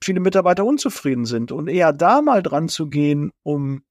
[0.00, 3.82] viele Mitarbeiter unzufrieden sind und eher da mal dran zu gehen, um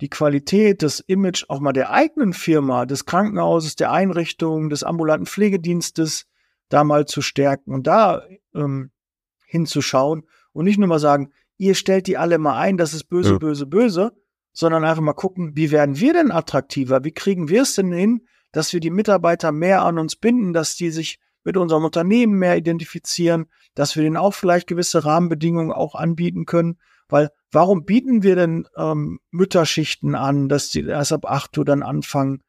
[0.00, 5.26] die Qualität, das Image auch mal der eigenen Firma, des Krankenhauses, der Einrichtung, des ambulanten
[5.26, 6.26] Pflegedienstes
[6.68, 8.22] da mal zu stärken und da
[8.54, 8.92] ähm,
[9.46, 13.32] hinzuschauen und nicht nur mal sagen, ihr stellt die alle mal ein, das ist böse,
[13.32, 13.38] ja.
[13.38, 14.12] böse, böse,
[14.52, 17.02] sondern einfach mal gucken, wie werden wir denn attraktiver?
[17.02, 20.76] Wie kriegen wir es denn hin, dass wir die Mitarbeiter mehr an uns binden, dass
[20.76, 25.94] die sich mit unserem Unternehmen mehr identifizieren, dass wir denen auch vielleicht gewisse Rahmenbedingungen auch
[25.94, 26.78] anbieten können.
[27.08, 31.84] Weil warum bieten wir denn ähm, Mütterschichten an, dass die erst ab acht Uhr dann
[31.84, 32.42] anfangen?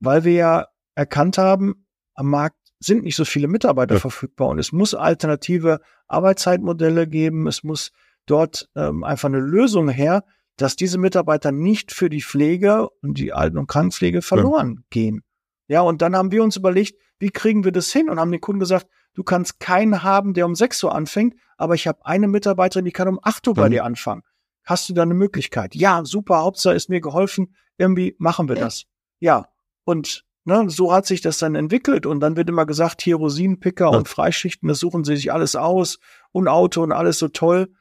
[0.00, 4.00] Weil wir ja erkannt haben, am Markt sind nicht so viele Mitarbeiter ja.
[4.00, 7.46] verfügbar und es muss alternative Arbeitszeitmodelle geben.
[7.46, 7.92] Es muss
[8.24, 10.24] dort ähm, einfach eine Lösung her,
[10.56, 14.82] dass diese Mitarbeiter nicht für die Pflege und die Alten- und Krankenpflege verloren ja.
[14.88, 15.22] gehen.
[15.68, 18.08] Ja, und dann haben wir uns überlegt, wie kriegen wir das hin?
[18.08, 21.74] Und haben den Kunden gesagt, du kannst keinen haben, der um 6 Uhr anfängt, aber
[21.74, 24.22] ich habe eine Mitarbeiterin, die kann um 8 Uhr bei dir anfangen.
[24.64, 25.74] Hast du da eine Möglichkeit?
[25.74, 28.84] Ja, super, Hauptsache ist mir geholfen, irgendwie machen wir das.
[29.18, 29.48] Ja,
[29.84, 32.06] und ne, so hat sich das dann entwickelt.
[32.06, 33.96] Und dann wird immer gesagt, hier Rosinenpicker ja.
[33.96, 35.98] und Freischichten, das suchen sie sich alles aus
[36.32, 37.72] und Auto und alles so toll.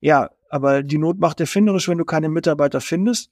[0.00, 3.30] Ja, aber die Not macht erfinderisch, wenn du keine Mitarbeiter findest,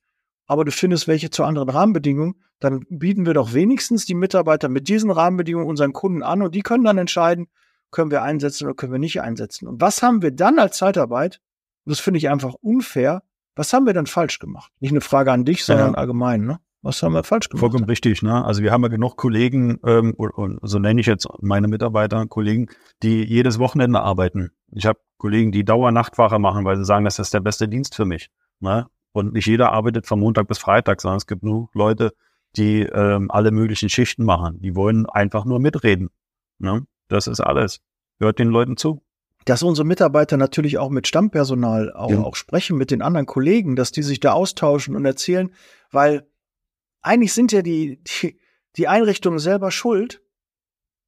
[0.50, 4.88] aber du findest welche zu anderen Rahmenbedingungen, dann bieten wir doch wenigstens die Mitarbeiter mit
[4.88, 7.46] diesen Rahmenbedingungen unseren Kunden an und die können dann entscheiden,
[7.92, 9.68] können wir einsetzen oder können wir nicht einsetzen.
[9.68, 11.40] Und was haben wir dann als Zeitarbeit?
[11.84, 13.22] das finde ich einfach unfair.
[13.54, 14.72] Was haben wir dann falsch gemacht?
[14.80, 15.98] Nicht eine Frage an dich, sondern ja.
[15.98, 16.58] allgemein, ne?
[16.82, 17.60] Was haben wir falsch gemacht?
[17.60, 18.44] Vollkommen richtig, ne?
[18.44, 22.26] Also wir haben ja genug Kollegen, ähm, und, und so nenne ich jetzt meine Mitarbeiter,
[22.26, 22.70] Kollegen,
[23.04, 24.50] die jedes Wochenende arbeiten.
[24.72, 28.04] Ich habe Kollegen, die Dauernachtwache machen, weil sie sagen, das ist der beste Dienst für
[28.04, 28.30] mich.
[28.58, 28.88] Ne?
[29.12, 32.12] Und nicht jeder arbeitet von Montag bis Freitag, sondern es gibt nur Leute,
[32.57, 34.61] die ähm, alle möglichen Schichten machen.
[34.61, 36.11] Die wollen einfach nur mitreden.
[36.59, 36.87] Ne?
[37.09, 37.81] Das ist alles.
[38.18, 39.03] Hört den Leuten zu.
[39.44, 42.20] Dass unsere Mitarbeiter natürlich auch mit Stammpersonal auch, ja.
[42.20, 45.53] auch sprechen, mit den anderen Kollegen, dass die sich da austauschen und erzählen,
[45.90, 46.29] weil
[47.03, 48.38] eigentlich sind ja die, die,
[48.77, 50.23] die Einrichtungen selber schuld.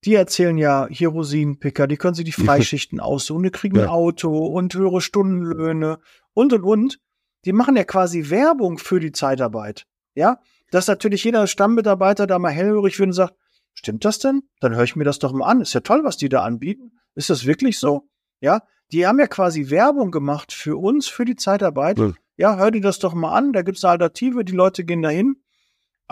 [0.04, 3.82] Die erzählen ja hier Rosinenpicker, die können sich die Freischichten aussuchen, die kriegen ja.
[3.82, 5.98] ein Auto und höhere Stundenlöhne
[6.32, 7.00] und und und.
[7.44, 9.86] Die machen ja quasi Werbung für die Zeitarbeit.
[10.14, 13.34] Ja, dass natürlich jeder Stammmitarbeiter da mal hellhörig wird und sagt,
[13.74, 14.42] stimmt das denn?
[14.60, 15.60] Dann höre ich mir das doch mal an.
[15.60, 16.92] Ist ja toll, was die da anbieten.
[17.14, 18.08] Ist das wirklich so?
[18.40, 21.98] Ja, die haben ja quasi Werbung gemacht für uns, für die Zeitarbeit.
[21.98, 23.52] Ja, ja hör dir das doch mal an.
[23.52, 24.44] Da gibt's eine Alternative.
[24.44, 25.36] Die Leute gehen dahin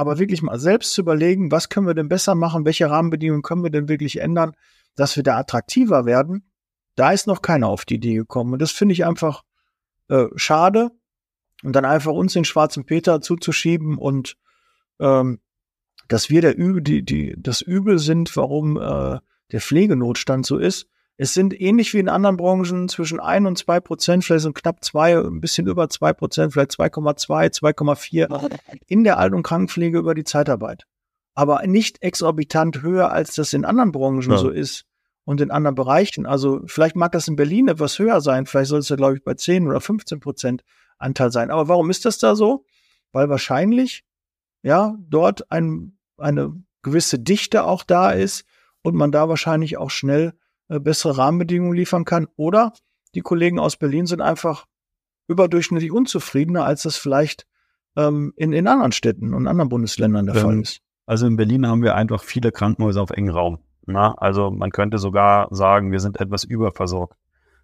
[0.01, 3.63] aber wirklich mal selbst zu überlegen, was können wir denn besser machen, welche Rahmenbedingungen können
[3.63, 4.55] wir denn wirklich ändern,
[4.97, 6.51] dass wir da attraktiver werden,
[6.95, 8.55] da ist noch keiner auf die Idee gekommen.
[8.55, 9.43] Und das finde ich einfach
[10.09, 10.91] äh, schade.
[11.63, 14.37] Und dann einfach uns den schwarzen Peter zuzuschieben und
[14.99, 15.41] ähm,
[16.09, 19.19] dass wir der Übel, die, die, das Übel sind, warum äh,
[19.53, 20.87] der Pflegenotstand so ist,
[21.23, 24.83] es sind ähnlich wie in anderen Branchen zwischen ein und zwei Prozent, vielleicht so knapp
[24.83, 30.15] zwei, ein bisschen über zwei Prozent, vielleicht 2,2, 2,4 in der Alten- und Krankenpflege über
[30.15, 30.85] die Zeitarbeit.
[31.35, 34.39] Aber nicht exorbitant höher, als das in anderen Branchen ja.
[34.39, 34.87] so ist
[35.25, 36.25] und in anderen Bereichen.
[36.25, 39.23] Also vielleicht mag das in Berlin etwas höher sein, vielleicht soll es ja, glaube ich,
[39.23, 40.65] bei 10 oder 15 Prozent
[41.01, 41.51] Anteil sein.
[41.51, 42.65] Aber warum ist das da so?
[43.13, 44.05] Weil wahrscheinlich,
[44.63, 48.45] ja, dort ein, eine gewisse Dichte auch da ist
[48.83, 50.35] und man da wahrscheinlich auch schnell
[50.69, 52.29] äh, bessere Rahmenbedingungen liefern kann.
[52.37, 52.73] Oder
[53.15, 54.67] die Kollegen aus Berlin sind einfach
[55.27, 57.47] überdurchschnittlich unzufriedener, als das vielleicht
[57.97, 60.81] ähm, in, in anderen Städten und anderen Bundesländern der ähm, Fall ist.
[61.07, 63.59] Also in Berlin haben wir einfach viele Krankenhäuser auf engen Raum.
[63.87, 64.15] Na?
[64.15, 67.17] Also man könnte sogar sagen, wir sind etwas überversorgt.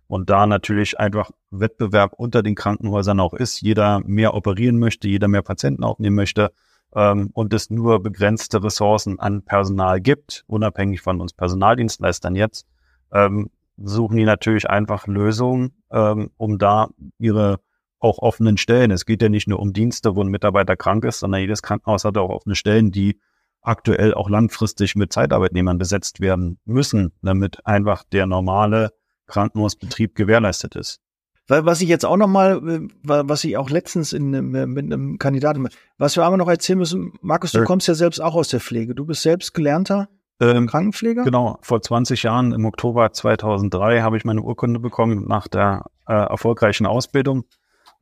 [0.08, 5.28] Und da natürlich einfach Wettbewerb unter den Krankenhäusern auch ist, jeder mehr operieren möchte, jeder
[5.28, 6.52] mehr Patienten aufnehmen möchte
[6.94, 12.66] ähm, und es nur begrenzte Ressourcen an Personal gibt, unabhängig von uns Personaldienstleistern jetzt,
[13.12, 16.88] ähm, suchen die natürlich einfach Lösungen, ähm, um da
[17.18, 17.60] ihre
[17.98, 18.90] auch offenen Stellen.
[18.90, 22.04] Es geht ja nicht nur um Dienste, wo ein Mitarbeiter krank ist, sondern jedes Krankenhaus
[22.04, 23.20] hat auch offene Stellen, die
[23.62, 28.92] aktuell auch langfristig mit Zeitarbeitnehmern besetzt werden müssen, damit einfach der normale
[29.26, 31.00] Krankenhausbetrieb gewährleistet ist.
[31.48, 35.68] Was ich jetzt auch noch mal, äh, was ich auch letztens in, mit einem Kandidaten,
[35.96, 38.96] was wir aber noch erzählen müssen, Markus, du kommst ja selbst auch aus der Pflege.
[38.96, 40.08] Du bist selbst gelernter
[40.40, 41.22] ähm, Krankenpfleger?
[41.22, 46.14] Genau, vor 20 Jahren, im Oktober 2003, habe ich meine Urkunde bekommen nach der äh,
[46.14, 47.44] erfolgreichen Ausbildung.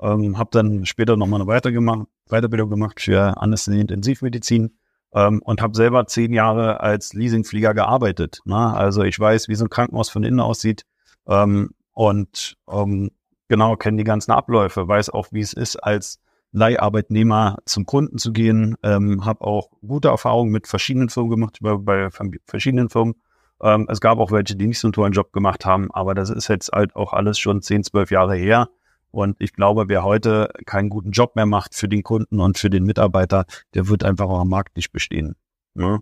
[0.00, 4.76] Ähm, habe dann später nochmal eine Weitergemacht, Weiterbildung gemacht für Anästhesie Intensivmedizin.
[5.14, 8.40] ähm, und habe selber zehn Jahre als Leasingflieger gearbeitet.
[8.46, 8.56] Ne?
[8.56, 10.84] Also ich weiß, wie so ein Krankenhaus von innen aussieht
[11.28, 13.10] ähm, und ähm,
[13.48, 16.20] genau kenne die ganzen Abläufe, weiß auch, wie es ist, als
[16.52, 21.76] Leiharbeitnehmer zum Kunden zu gehen, ähm, habe auch gute Erfahrungen mit verschiedenen Firmen gemacht, bei,
[21.76, 22.08] bei
[22.46, 23.14] verschiedenen Firmen.
[23.60, 26.30] Ähm, es gab auch welche, die nicht so einen tollen Job gemacht haben, aber das
[26.30, 28.68] ist jetzt halt auch alles schon 10, 12 Jahre her.
[29.10, 32.70] Und ich glaube, wer heute keinen guten Job mehr macht für den Kunden und für
[32.70, 35.36] den Mitarbeiter, der wird einfach auch am Markt nicht bestehen.
[35.74, 36.00] Ne?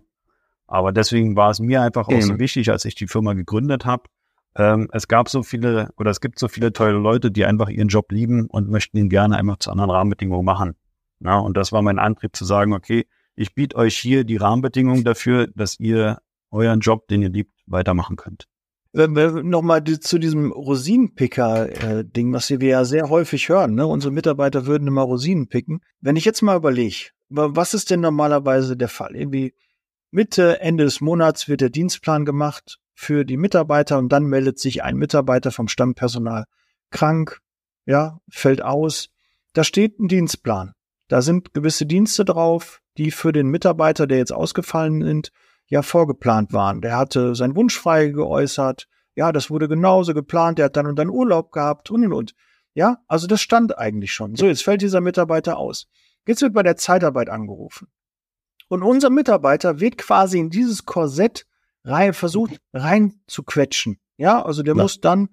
[0.67, 4.03] Aber deswegen war es mir einfach auch so wichtig, als ich die Firma gegründet habe.
[4.55, 7.87] Ähm, es gab so viele oder es gibt so viele tolle Leute, die einfach ihren
[7.87, 10.75] Job lieben und möchten ihn gerne einfach zu anderen Rahmenbedingungen machen.
[11.19, 15.03] Ja, und das war mein Antrieb zu sagen, okay, ich biete euch hier die Rahmenbedingungen
[15.03, 16.19] dafür, dass ihr
[16.51, 18.47] euren Job, den ihr liebt, weitermachen könnt
[18.93, 23.87] nochmal zu diesem Rosinenpicker-Ding, was wir ja sehr häufig hören, ne?
[23.87, 25.81] unsere Mitarbeiter würden immer Rosinen picken.
[25.99, 29.15] Wenn ich jetzt mal überlege, was ist denn normalerweise der Fall?
[29.15, 29.55] Irgendwie
[30.11, 34.83] Mitte, Ende des Monats wird der Dienstplan gemacht für die Mitarbeiter und dann meldet sich
[34.83, 36.45] ein Mitarbeiter vom Stammpersonal
[36.91, 37.39] krank,
[37.85, 39.09] ja, fällt aus.
[39.53, 40.73] Da steht ein Dienstplan.
[41.07, 45.31] Da sind gewisse Dienste drauf, die für den Mitarbeiter, der jetzt ausgefallen sind,
[45.67, 46.81] ja vorgeplant waren.
[46.81, 48.87] Der hatte seinen Wunsch frei geäußert.
[49.15, 50.57] Ja, das wurde genauso geplant.
[50.57, 52.33] Der hat dann und dann Urlaub gehabt und und und.
[52.73, 54.35] Ja, also das stand eigentlich schon.
[54.35, 55.87] So, jetzt fällt dieser Mitarbeiter aus.
[56.25, 57.87] Jetzt wird bei der Zeitarbeit angerufen.
[58.69, 61.45] Und unser Mitarbeiter wird quasi in dieses Korsett
[61.83, 63.99] rein, versucht rein zu quetschen.
[64.17, 64.81] Ja, also der ja.
[64.81, 65.29] muss dann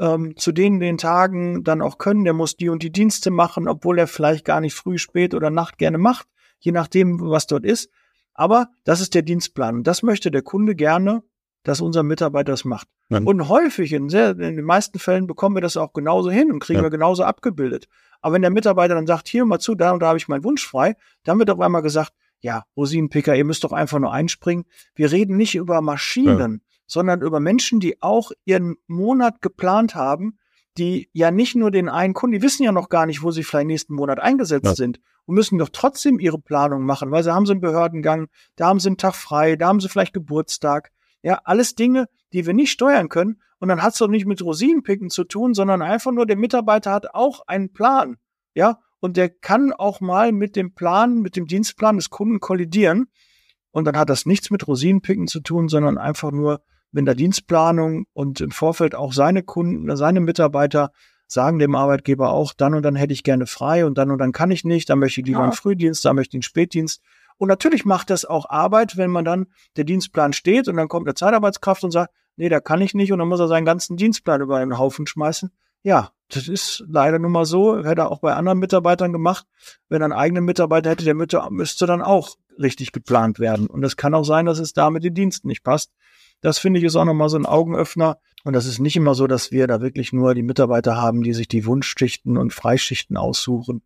[0.00, 2.24] ähm, zu denen den Tagen dann auch können.
[2.24, 5.50] Der muss die und die Dienste machen, obwohl er vielleicht gar nicht früh, spät oder
[5.50, 6.26] Nacht gerne macht,
[6.58, 7.90] je nachdem, was dort ist.
[8.32, 9.76] Aber das ist der Dienstplan.
[9.76, 11.22] Und das möchte der Kunde gerne,
[11.62, 12.88] dass unser Mitarbeiter das macht.
[13.10, 13.18] Ja.
[13.18, 16.60] Und häufig, in, sehr, in den meisten Fällen bekommen wir das auch genauso hin und
[16.60, 16.84] kriegen ja.
[16.84, 17.86] wir genauso abgebildet.
[18.22, 20.44] Aber wenn der Mitarbeiter dann sagt, hier mal zu, da und da habe ich meinen
[20.44, 24.64] Wunsch frei, dann wird auf einmal gesagt, ja, Rosinenpicker, ihr müsst doch einfach nur einspringen.
[24.94, 26.58] Wir reden nicht über Maschinen, ja.
[26.86, 30.38] sondern über Menschen, die auch ihren Monat geplant haben,
[30.78, 33.44] die ja nicht nur den einen Kunden, die wissen ja noch gar nicht, wo sie
[33.44, 34.74] vielleicht nächsten Monat eingesetzt ja.
[34.74, 38.68] sind und müssen doch trotzdem ihre Planung machen, weil sie haben so einen Behördengang, da
[38.68, 40.90] haben sie einen Tag frei, da haben sie vielleicht Geburtstag.
[41.22, 43.42] Ja, alles Dinge, die wir nicht steuern können.
[43.58, 46.92] Und dann hat es doch nicht mit Rosinenpicken zu tun, sondern einfach nur, der Mitarbeiter
[46.92, 48.16] hat auch einen Plan.
[48.54, 53.08] Ja, und der kann auch mal mit dem Plan, mit dem Dienstplan des Kunden kollidieren.
[53.72, 56.60] Und dann hat das nichts mit Rosinenpicken zu tun, sondern einfach nur
[56.92, 60.92] wenn der Dienstplanung und im Vorfeld auch seine Kunden, seine Mitarbeiter
[61.26, 64.32] sagen dem Arbeitgeber auch, dann und dann hätte ich gerne frei und dann und dann
[64.32, 65.44] kann ich nicht, dann möchte ich lieber ja.
[65.44, 67.00] einen Frühdienst, dann möchte ich einen Spätdienst.
[67.36, 71.06] Und natürlich macht das auch Arbeit, wenn man dann der Dienstplan steht und dann kommt
[71.06, 73.96] der Zeitarbeitskraft und sagt, nee, da kann ich nicht und dann muss er seinen ganzen
[73.96, 75.50] Dienstplan über einen Haufen schmeißen.
[75.82, 79.46] Ja, das ist leider nun mal so, hätte er auch bei anderen Mitarbeitern gemacht.
[79.88, 83.66] Wenn er einen eigenen Mitarbeiter hätte, der müsste dann auch richtig geplant werden.
[83.66, 85.92] Und es kann auch sein, dass es da mit den Diensten nicht passt.
[86.40, 88.18] Das finde ich ist auch nochmal so ein Augenöffner.
[88.44, 91.34] Und das ist nicht immer so, dass wir da wirklich nur die Mitarbeiter haben, die
[91.34, 93.82] sich die Wunschschichten und Freischichten aussuchen,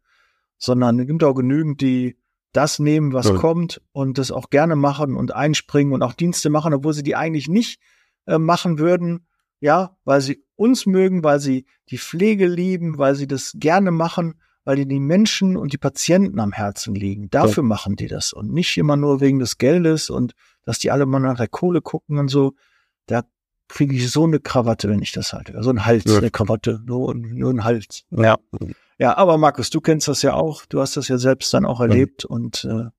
[0.59, 2.17] sondern es gibt auch genügend, die
[2.53, 3.35] das nehmen, was ja.
[3.35, 7.17] kommt und das auch gerne machen und einspringen und auch Dienste machen, obwohl sie die
[7.17, 7.81] eigentlich nicht
[8.27, 9.27] äh, machen würden.
[9.65, 14.35] Ja, weil sie uns mögen, weil sie die Pflege lieben, weil sie das gerne machen,
[14.65, 17.31] weil die die Menschen und die Patienten am Herzen liegen.
[17.31, 17.69] Dafür ja.
[17.69, 20.35] machen die das und nicht immer nur wegen des Geldes und
[20.67, 22.53] dass die alle mal nach der Kohle gucken und so.
[23.07, 23.23] Da
[23.69, 25.55] kriege ich so eine Krawatte, wenn ich das halte.
[25.63, 26.19] So ein Hals, ja.
[26.19, 28.05] eine Krawatte, nur, nur ein Hals.
[28.11, 28.37] Ja.
[28.99, 30.67] Ja, aber Markus, du kennst das ja auch.
[30.67, 32.29] Du hast das ja selbst dann auch erlebt ja.
[32.29, 32.91] und äh,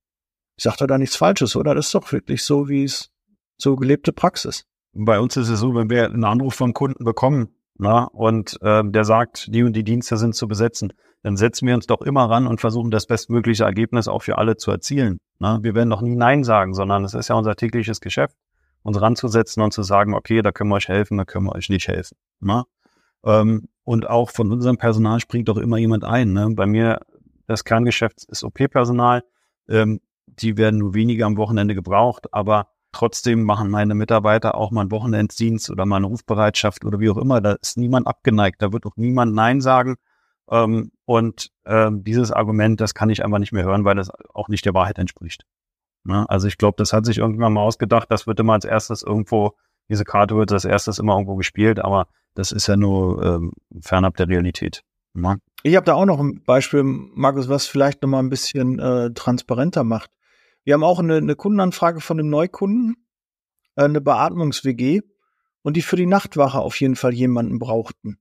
[0.58, 1.76] ich sag da nichts Falsches, oder?
[1.76, 3.12] Das ist doch wirklich so, wie es
[3.56, 4.66] so gelebte Praxis.
[4.98, 8.82] Bei uns ist es so, wenn wir einen Anruf vom Kunden bekommen, na, und äh,
[8.86, 12.30] der sagt, die und die Dienste sind zu besetzen, dann setzen wir uns doch immer
[12.30, 15.20] ran und versuchen das bestmögliche Ergebnis auch für alle zu erzielen.
[15.38, 18.38] Na, wir werden doch nie Nein sagen, sondern es ist ja unser tägliches Geschäft,
[18.84, 21.68] uns ranzusetzen und zu sagen, okay, da können wir euch helfen, da können wir euch
[21.68, 22.16] nicht helfen.
[22.40, 22.64] Na?
[23.26, 26.32] Ähm, und auch von unserem Personal springt doch immer jemand ein.
[26.32, 26.52] Ne?
[26.56, 27.02] Bei mir,
[27.48, 29.24] das Kerngeschäft ist OP-Personal.
[29.68, 34.80] Ähm, die werden nur weniger am Wochenende gebraucht, aber Trotzdem machen meine Mitarbeiter auch mal
[34.80, 37.42] einen Wochenenddienst oder mal eine Rufbereitschaft oder wie auch immer.
[37.42, 38.62] Da ist niemand abgeneigt.
[38.62, 39.98] Da wird auch niemand Nein sagen.
[40.50, 44.48] Ähm, und ähm, dieses Argument, das kann ich einfach nicht mehr hören, weil das auch
[44.48, 45.44] nicht der Wahrheit entspricht.
[46.06, 46.26] Ne?
[46.30, 48.10] Also ich glaube, das hat sich irgendwann mal ausgedacht.
[48.10, 49.58] Das wird immer als erstes irgendwo,
[49.90, 53.52] diese Karte wird als erstes immer irgendwo gespielt, aber das ist ja nur ähm,
[53.82, 54.84] fernab der Realität.
[55.14, 55.42] Ne?
[55.64, 59.12] Ich habe da auch noch ein Beispiel, Markus, was vielleicht noch mal ein bisschen äh,
[59.12, 60.12] transparenter macht.
[60.66, 62.96] Wir haben auch eine, eine Kundenanfrage von einem Neukunden,
[63.76, 65.02] äh, eine Beatmungs-WG
[65.62, 68.20] und die für die Nachtwache auf jeden Fall jemanden brauchten.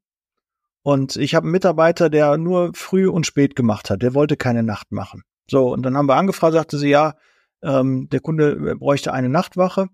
[0.82, 4.02] Und ich habe einen Mitarbeiter, der nur früh und spät gemacht hat.
[4.02, 5.22] Der wollte keine Nacht machen.
[5.50, 7.14] So, und dann haben wir angefragt, sagte sie, ja,
[7.62, 9.88] ähm, der Kunde bräuchte eine Nachtwache.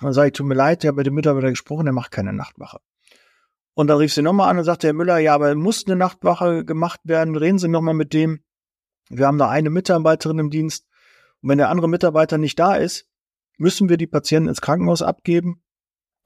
[0.00, 2.34] Dann sage ich, tut mir leid, ich habe mit dem Mitarbeiter gesprochen, der macht keine
[2.34, 2.78] Nachtwache.
[3.74, 6.64] Und dann rief sie nochmal an und sagte, Herr Müller, ja, aber muss eine Nachtwache
[6.64, 8.40] gemacht werden, reden Sie nochmal mit dem.
[9.08, 10.86] Wir haben da eine Mitarbeiterin im Dienst.
[11.42, 13.06] Und wenn der andere Mitarbeiter nicht da ist,
[13.58, 15.62] müssen wir die Patienten ins Krankenhaus abgeben,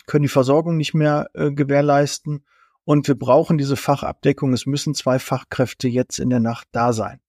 [0.06, 2.44] können die Versorgung nicht mehr äh, gewährleisten
[2.84, 4.52] und wir brauchen diese Fachabdeckung.
[4.52, 7.20] Es müssen zwei Fachkräfte jetzt in der Nacht da sein.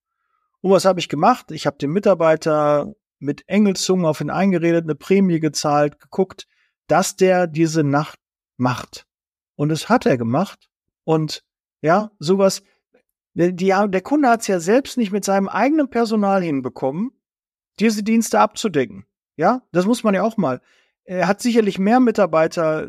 [0.60, 1.50] Und was habe ich gemacht?
[1.50, 6.46] Ich habe dem Mitarbeiter mit Engelszungen auf ihn eingeredet, eine Prämie gezahlt, geguckt,
[6.86, 8.20] dass der diese Nacht
[8.56, 9.06] macht.
[9.56, 10.68] Und es hat er gemacht.
[11.02, 11.44] Und
[11.80, 12.62] ja, sowas,
[13.34, 17.10] die, der Kunde hat es ja selbst nicht mit seinem eigenen Personal hinbekommen,
[17.80, 19.04] diese Dienste abzudecken.
[19.36, 20.60] Ja, das muss man ja auch mal.
[21.04, 22.88] Er hat sicherlich mehr Mitarbeiter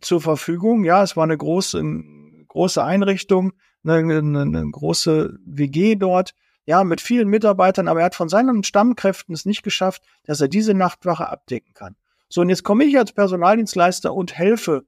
[0.00, 0.84] zur Verfügung.
[0.84, 3.52] Ja, es war eine große, eine große Einrichtung,
[3.84, 6.34] eine, eine, große WG dort
[6.64, 10.48] ja, mit vielen Mitarbeitern, aber er hat von seinen Stammkräften es nicht geschafft, dass er
[10.48, 11.96] diese Nachtwache abdecken kann.
[12.28, 14.86] So, und jetzt komme ich als Personaldienstleister und helfe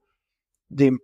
[0.69, 0.99] dem.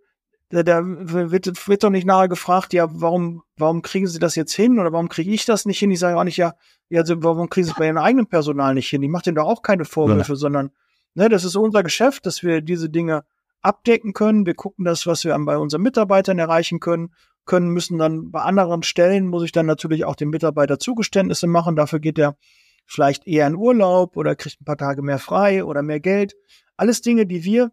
[0.52, 4.54] Da, da wird, wird doch nicht nachher gefragt, ja, warum, warum kriegen Sie das jetzt
[4.54, 5.91] hin oder warum kriege ich das nicht hin?
[5.91, 6.54] Ich sage auch nicht, ja,
[6.89, 9.02] ja also warum kriegen Sie es bei Ihrem eigenen Personal nicht hin?
[9.02, 10.36] Ich mache denen doch auch keine Vorwürfe, ja.
[10.36, 10.72] sondern
[11.14, 13.24] ne, das ist unser Geschäft, dass wir diese Dinge
[13.62, 14.45] abdecken können.
[14.45, 17.14] Wir gucken das, was wir bei unseren Mitarbeitern erreichen können
[17.45, 21.76] können, müssen dann bei anderen Stellen, muss ich dann natürlich auch dem Mitarbeiter Zugeständnisse machen.
[21.76, 22.38] Dafür geht er
[22.86, 26.36] vielleicht eher in Urlaub oder kriegt ein paar Tage mehr frei oder mehr Geld.
[26.78, 27.72] Alles Dinge, die wir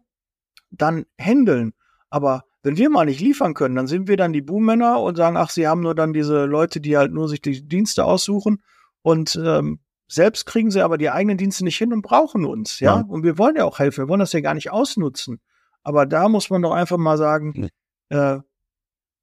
[0.71, 1.73] dann handeln.
[2.09, 5.37] Aber wenn wir mal nicht liefern können, dann sind wir dann die Buhmänner und sagen,
[5.37, 8.61] ach, sie haben nur dann diese Leute, die halt nur sich die Dienste aussuchen
[9.01, 12.97] und ähm, selbst kriegen sie aber die eigenen Dienste nicht hin und brauchen uns, ja?
[12.97, 13.05] ja.
[13.07, 15.39] Und wir wollen ja auch helfen, wir wollen das ja gar nicht ausnutzen.
[15.83, 17.69] Aber da muss man doch einfach mal sagen,
[18.09, 18.39] äh,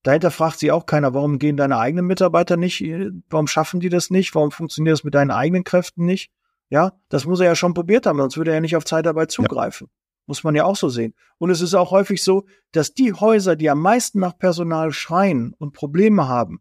[0.07, 2.81] Dahinter fragt sich auch keiner, warum gehen deine eigenen Mitarbeiter nicht,
[3.29, 6.31] warum schaffen die das nicht, warum funktioniert das mit deinen eigenen Kräften nicht?
[6.71, 9.33] Ja, das muss er ja schon probiert haben, sonst würde er ja nicht auf Zeitarbeit
[9.33, 9.89] zugreifen.
[9.89, 10.06] Ja.
[10.27, 11.15] Muss man ja auch so sehen.
[11.39, 15.55] Und es ist auch häufig so, dass die Häuser, die am meisten nach Personal schreien
[15.59, 16.61] und Probleme haben,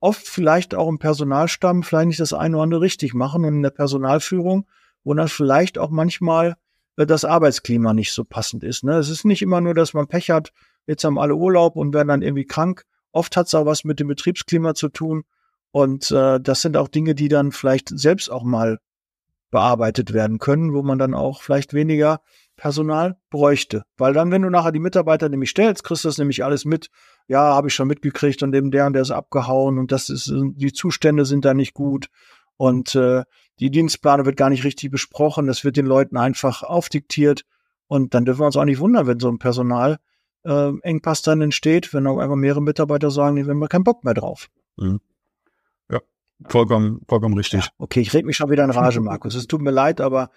[0.00, 3.62] oft vielleicht auch im Personalstamm vielleicht nicht das eine oder andere richtig machen und in
[3.62, 4.66] der Personalführung,
[5.04, 6.56] wo dann vielleicht auch manchmal
[6.96, 8.84] äh, das Arbeitsklima nicht so passend ist.
[8.84, 8.96] Ne?
[8.98, 10.52] Es ist nicht immer nur, dass man Pech hat,
[10.88, 12.84] Jetzt haben alle Urlaub und werden dann irgendwie krank.
[13.12, 15.24] Oft hat es auch was mit dem Betriebsklima zu tun.
[15.70, 18.78] Und äh, das sind auch Dinge, die dann vielleicht selbst auch mal
[19.50, 22.22] bearbeitet werden können, wo man dann auch vielleicht weniger
[22.58, 23.84] Personal bräuchte.
[23.96, 26.90] Weil dann, wenn du nachher die Mitarbeiter nämlich stellst, kriegst du das nämlich alles mit.
[27.28, 30.30] Ja, habe ich schon mitgekriegt und dem der und der ist abgehauen und das ist,
[30.34, 32.08] die Zustände sind da nicht gut
[32.56, 33.22] und äh,
[33.60, 35.46] die Dienstplane wird gar nicht richtig besprochen.
[35.46, 37.44] Das wird den Leuten einfach aufdiktiert
[37.86, 39.98] und dann dürfen wir uns auch nicht wundern, wenn so ein Personal
[40.42, 40.72] äh,
[41.24, 44.48] dann entsteht, wenn auch einfach mehrere Mitarbeiter sagen, haben wir keinen Bock mehr drauf.
[44.76, 45.00] Mhm.
[45.90, 46.00] Ja,
[46.48, 47.64] vollkommen, vollkommen richtig.
[47.64, 49.34] Ja, okay, ich rede mich schon wieder in Rage, Markus.
[49.36, 50.30] Es tut mir leid, aber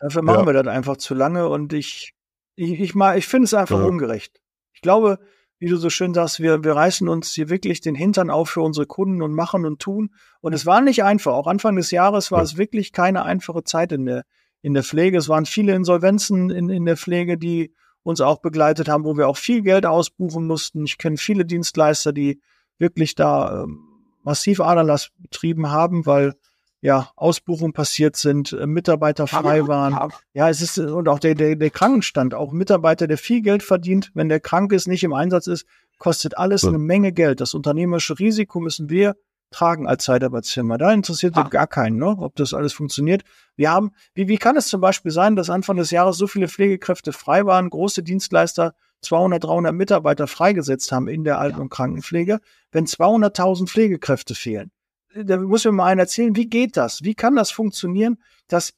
[0.00, 0.46] dafür machen ja.
[0.46, 2.14] wir das einfach zu lange und ich,
[2.56, 3.84] ich, ich, mal, ich finde es einfach ja.
[3.84, 4.40] ungerecht.
[4.72, 5.18] Ich glaube,
[5.58, 8.62] wie du so schön sagst, wir, wir reißen uns hier wirklich den Hintern auf für
[8.62, 10.14] unsere Kunden und machen und tun.
[10.40, 11.34] Und es war nicht einfach.
[11.34, 12.44] Auch Anfang des Jahres war ja.
[12.44, 14.24] es wirklich keine einfache Zeit in der,
[14.62, 15.18] in der Pflege.
[15.18, 19.28] Es waren viele Insolvenzen in, in der Pflege, die uns auch begleitet haben, wo wir
[19.28, 20.84] auch viel Geld ausbuchen mussten.
[20.84, 22.40] Ich kenne viele Dienstleister, die
[22.78, 23.84] wirklich da ähm,
[24.22, 26.34] massiv Aderlass betrieben haben, weil
[26.80, 30.10] ja Ausbuchungen passiert sind, äh, Mitarbeiter frei waren.
[30.32, 34.10] Ja, es ist und auch der, der, der Krankenstand, auch Mitarbeiter, der viel Geld verdient,
[34.14, 35.66] wenn der krank ist, nicht im Einsatz ist,
[35.98, 37.40] kostet alles eine Menge Geld.
[37.40, 39.16] Das unternehmerische Risiko müssen wir
[39.50, 40.78] tragen als Zeitarbeitszimmer.
[40.78, 41.50] Da interessiert Ach.
[41.50, 43.22] gar keinen, ne, ob das alles funktioniert.
[43.56, 46.48] Wir haben, wie, wie kann es zum Beispiel sein, dass Anfang des Jahres so viele
[46.48, 52.38] Pflegekräfte frei waren, große Dienstleister 200, 300 Mitarbeiter freigesetzt haben in der Alten- und Krankenpflege,
[52.70, 54.70] wenn 200.000 Pflegekräfte fehlen?
[55.14, 57.02] Da muss mir mal einer erzählen, wie geht das?
[57.02, 58.72] Wie kann das funktionieren, dass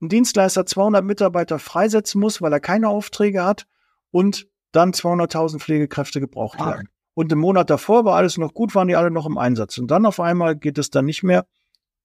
[0.00, 3.66] ein Dienstleister 200 Mitarbeiter freisetzen muss, weil er keine Aufträge hat
[4.10, 6.88] und dann 200.000 Pflegekräfte gebraucht werden?
[7.14, 9.78] Und im Monat davor war alles noch gut, waren die alle noch im Einsatz.
[9.78, 11.46] Und dann auf einmal geht es dann nicht mehr.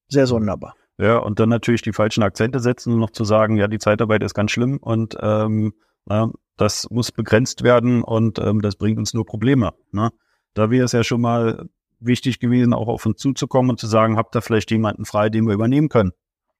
[0.07, 0.75] Sehr sonderbar.
[0.97, 4.23] Ja, und dann natürlich die falschen Akzente setzen und noch zu sagen, ja, die Zeitarbeit
[4.23, 5.73] ist ganz schlimm und ähm,
[6.05, 9.73] na, das muss begrenzt werden und ähm, das bringt uns nur Probleme.
[9.91, 10.11] Ne?
[10.53, 11.67] Da wäre es ja schon mal
[12.05, 15.45] wichtig gewesen, auch auf uns zuzukommen und zu sagen, habt ihr vielleicht jemanden frei, den
[15.45, 16.11] wir übernehmen können,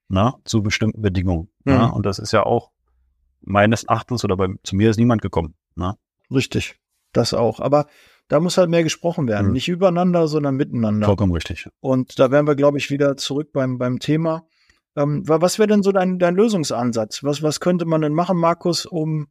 [0.08, 1.50] na, zu bestimmten Bedingungen.
[1.64, 1.74] Mhm.
[1.74, 1.86] Na?
[1.88, 2.72] Und das ist ja auch
[3.42, 5.56] meines Erachtens oder bei, zu mir ist niemand gekommen.
[5.76, 5.98] Na?
[6.32, 6.80] Richtig,
[7.14, 7.60] das auch.
[7.60, 7.88] Aber
[8.28, 9.48] da muss halt mehr gesprochen werden.
[9.48, 9.54] Mhm.
[9.54, 11.06] Nicht übereinander, sondern miteinander.
[11.06, 11.70] Vollkommen richtig.
[11.80, 14.48] Und da wären wir, glaube ich, wieder zurück beim, beim Thema.
[14.96, 17.24] Ähm, was wäre denn so dein, dein Lösungsansatz?
[17.24, 19.28] Was, was könnte man denn machen, Markus, um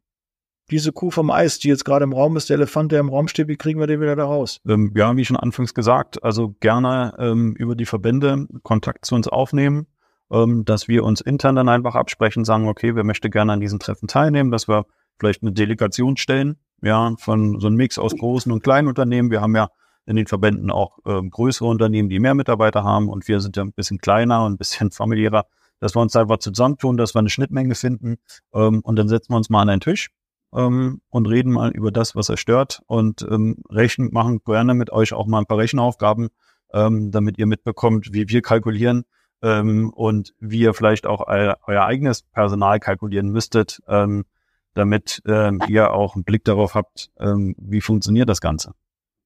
[0.71, 3.27] diese Kuh vom Eis, die jetzt gerade im Raum ist, der Elefant, der im Raum
[3.27, 4.59] steht, wie kriegen wir den wieder da raus?
[4.67, 9.27] Ähm, ja, wie schon anfangs gesagt, also gerne ähm, über die Verbände Kontakt zu uns
[9.27, 9.87] aufnehmen
[10.31, 13.79] ähm, dass wir uns intern dann einfach absprechen, sagen, okay, wer möchte gerne an diesen
[13.79, 14.85] Treffen teilnehmen, dass wir
[15.19, 19.31] vielleicht eine Delegation stellen, ja, von so einem Mix aus großen und kleinen Unternehmen.
[19.31, 19.69] Wir haben ja
[20.05, 23.63] in den Verbänden auch ähm, größere Unternehmen, die mehr Mitarbeiter haben und wir sind ja
[23.63, 25.45] ein bisschen kleiner und ein bisschen familiärer,
[25.79, 28.17] dass wir uns einfach zusammentun, dass wir eine Schnittmenge finden
[28.53, 30.09] ähm, und dann setzen wir uns mal an einen Tisch
[30.55, 34.91] ähm, und reden mal über das, was er stört und ähm, rechnen, machen gerne mit
[34.91, 36.29] euch auch mal ein paar Rechenaufgaben,
[36.73, 39.03] ähm, damit ihr mitbekommt, wie wir kalkulieren
[39.41, 44.25] ähm, und wie ihr vielleicht auch euer, euer eigenes Personal kalkulieren müsstet, ähm,
[44.73, 48.73] damit ähm, ihr auch einen Blick darauf habt, ähm, wie funktioniert das Ganze.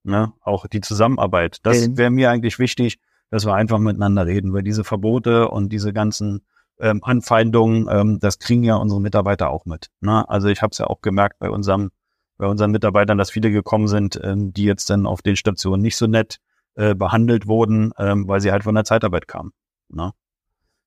[0.04, 0.34] Ne?
[0.42, 1.60] Auch die Zusammenarbeit.
[1.64, 3.00] Das wäre mir eigentlich wichtig,
[3.30, 6.42] dass wir einfach miteinander reden, weil diese Verbote und diese ganzen
[6.80, 9.90] ähm, Anfeindungen, ähm, das kriegen ja unsere Mitarbeiter auch mit.
[10.02, 10.28] Ne?
[10.30, 11.92] Also ich habe es ja auch gemerkt bei unserem,
[12.38, 15.98] bei unseren Mitarbeitern, dass viele gekommen sind, ähm, die jetzt dann auf den Stationen nicht
[15.98, 16.40] so nett
[16.76, 19.52] äh, behandelt wurden, ähm, weil sie halt von der Zeitarbeit kamen.
[19.90, 20.14] Ne?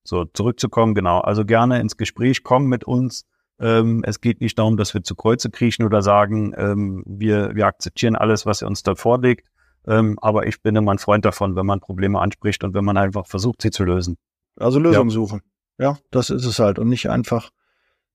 [0.05, 1.21] So, zurückzukommen, genau.
[1.21, 3.25] Also gerne ins Gespräch kommen mit uns.
[3.61, 7.67] Ähm, es geht nicht darum, dass wir zu Kreuze kriechen oder sagen, ähm, wir, wir
[7.67, 9.49] akzeptieren alles, was ihr uns da vorlegt.
[9.87, 12.97] Ähm, aber ich bin immer ein Freund davon, wenn man Probleme anspricht und wenn man
[12.97, 14.17] einfach versucht, sie zu lösen.
[14.57, 15.15] Also Lösungen ja.
[15.15, 15.43] suchen.
[15.83, 16.79] Ja, das ist es halt.
[16.79, 17.51] Und nicht einfach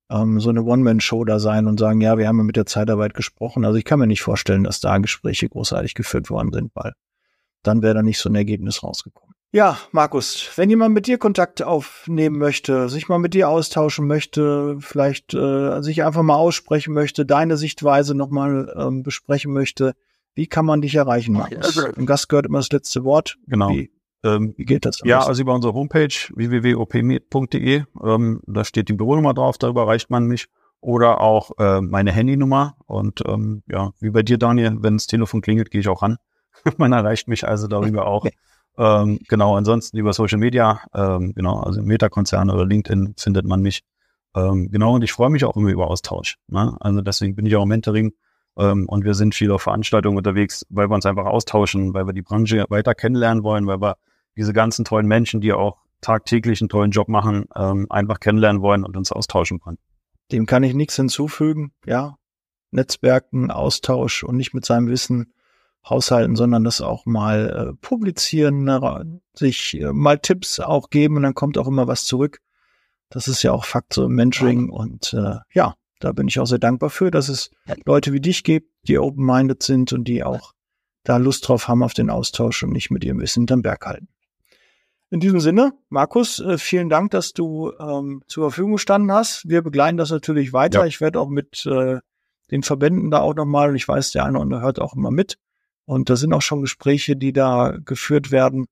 [0.09, 3.13] ähm, so eine One-Man-Show da sein und sagen, ja, wir haben ja mit der Zeitarbeit
[3.13, 3.65] gesprochen.
[3.65, 6.93] Also ich kann mir nicht vorstellen, dass da Gespräche großartig geführt worden sind, weil
[7.63, 9.35] dann wäre da nicht so ein Ergebnis rausgekommen.
[9.51, 14.77] Ja, Markus, wenn jemand mit dir Kontakt aufnehmen möchte, sich mal mit dir austauschen möchte,
[14.79, 19.93] vielleicht äh, sich einfach mal aussprechen möchte, deine Sichtweise nochmal ähm, besprechen möchte,
[20.35, 21.77] wie kann man dich erreichen, Markus?
[21.77, 23.37] Im Gast gehört immer das letzte Wort.
[23.47, 23.71] Genau.
[23.71, 23.89] Wie,
[24.23, 24.99] ähm, wie geht das?
[25.03, 30.25] Ja, also über unsere Homepage www.opmed.de, ähm, da steht die Büronummer drauf, darüber erreicht man
[30.25, 30.47] mich.
[30.79, 32.75] Oder auch äh, meine Handynummer.
[32.85, 36.17] Und ähm, ja, wie bei dir, Daniel, wenn das Telefon klingelt, gehe ich auch ran.
[36.77, 38.25] man erreicht mich also darüber auch.
[38.77, 43.81] Ähm, genau, ansonsten über Social Media, ähm, genau, also Meta-Konzerne oder LinkedIn findet man mich.
[44.35, 46.37] Ähm, genau, und ich freue mich auch immer über Austausch.
[46.47, 46.77] Ne?
[46.79, 48.13] Also deswegen bin ich auch im Mentoring
[48.55, 52.13] ähm, und wir sind viel auf Veranstaltungen unterwegs, weil wir uns einfach austauschen, weil wir
[52.13, 53.97] die Branche weiter kennenlernen wollen, weil wir
[54.37, 58.83] diese ganzen tollen Menschen, die auch tagtäglich einen tollen Job machen, ähm, einfach kennenlernen wollen
[58.83, 59.77] und uns austauschen wollen.
[60.31, 62.17] Dem kann ich nichts hinzufügen, ja.
[62.71, 65.33] Netzwerken, Austausch und nicht mit seinem Wissen
[65.89, 71.23] haushalten, sondern das auch mal äh, publizieren, ne, sich äh, mal Tipps auch geben und
[71.23, 72.39] dann kommt auch immer was zurück.
[73.09, 76.45] Das ist ja auch Fakt so im Mentoring und äh, ja, da bin ich auch
[76.45, 77.51] sehr dankbar für, dass es
[77.85, 80.53] Leute wie dich gibt, die open-minded sind und die auch
[81.03, 84.09] da Lust drauf haben auf den Austausch und nicht mit ihrem Wissen hinterm Berg halten.
[85.09, 89.47] In diesem Sinne, Markus, äh, vielen Dank, dass du ähm, zur Verfügung gestanden hast.
[89.47, 90.81] Wir begleiten das natürlich weiter.
[90.81, 90.85] Ja.
[90.85, 91.99] Ich werde auch mit äh,
[92.51, 95.11] den Verbänden da auch nochmal, und ich weiß, der eine oder andere hört auch immer
[95.11, 95.37] mit,
[95.85, 98.65] und da sind auch schon Gespräche, die da geführt werden.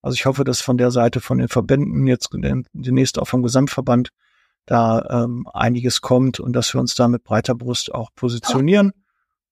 [0.00, 4.08] Also ich hoffe, dass von der Seite von den Verbänden jetzt demnächst auch vom Gesamtverband
[4.64, 8.92] da ähm, einiges kommt und dass wir uns da mit breiter Brust auch positionieren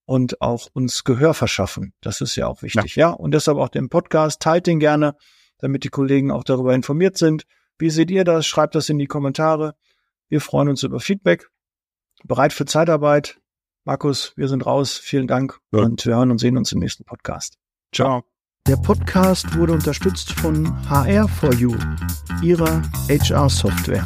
[0.07, 1.93] und auch uns Gehör verschaffen.
[2.01, 3.11] Das ist ja auch wichtig, ja.
[3.11, 3.14] ja?
[3.14, 5.14] Und deshalb auch den Podcast, teilt den gerne,
[5.61, 7.45] damit die Kollegen auch darüber informiert sind.
[7.79, 8.47] Wie seht ihr das?
[8.47, 9.75] Schreibt das in die Kommentare.
[10.29, 11.49] Wir freuen uns über Feedback.
[12.25, 13.41] Bereit für Zeitarbeit.
[13.85, 14.99] Markus, wir sind raus.
[14.99, 15.81] Vielen Dank ja.
[15.81, 17.57] und wir hören und sehen uns im nächsten Podcast.
[17.93, 18.25] Ciao.
[18.67, 21.75] Der Podcast wurde unterstützt von HR4U,
[22.43, 24.05] ihrer HR-Software.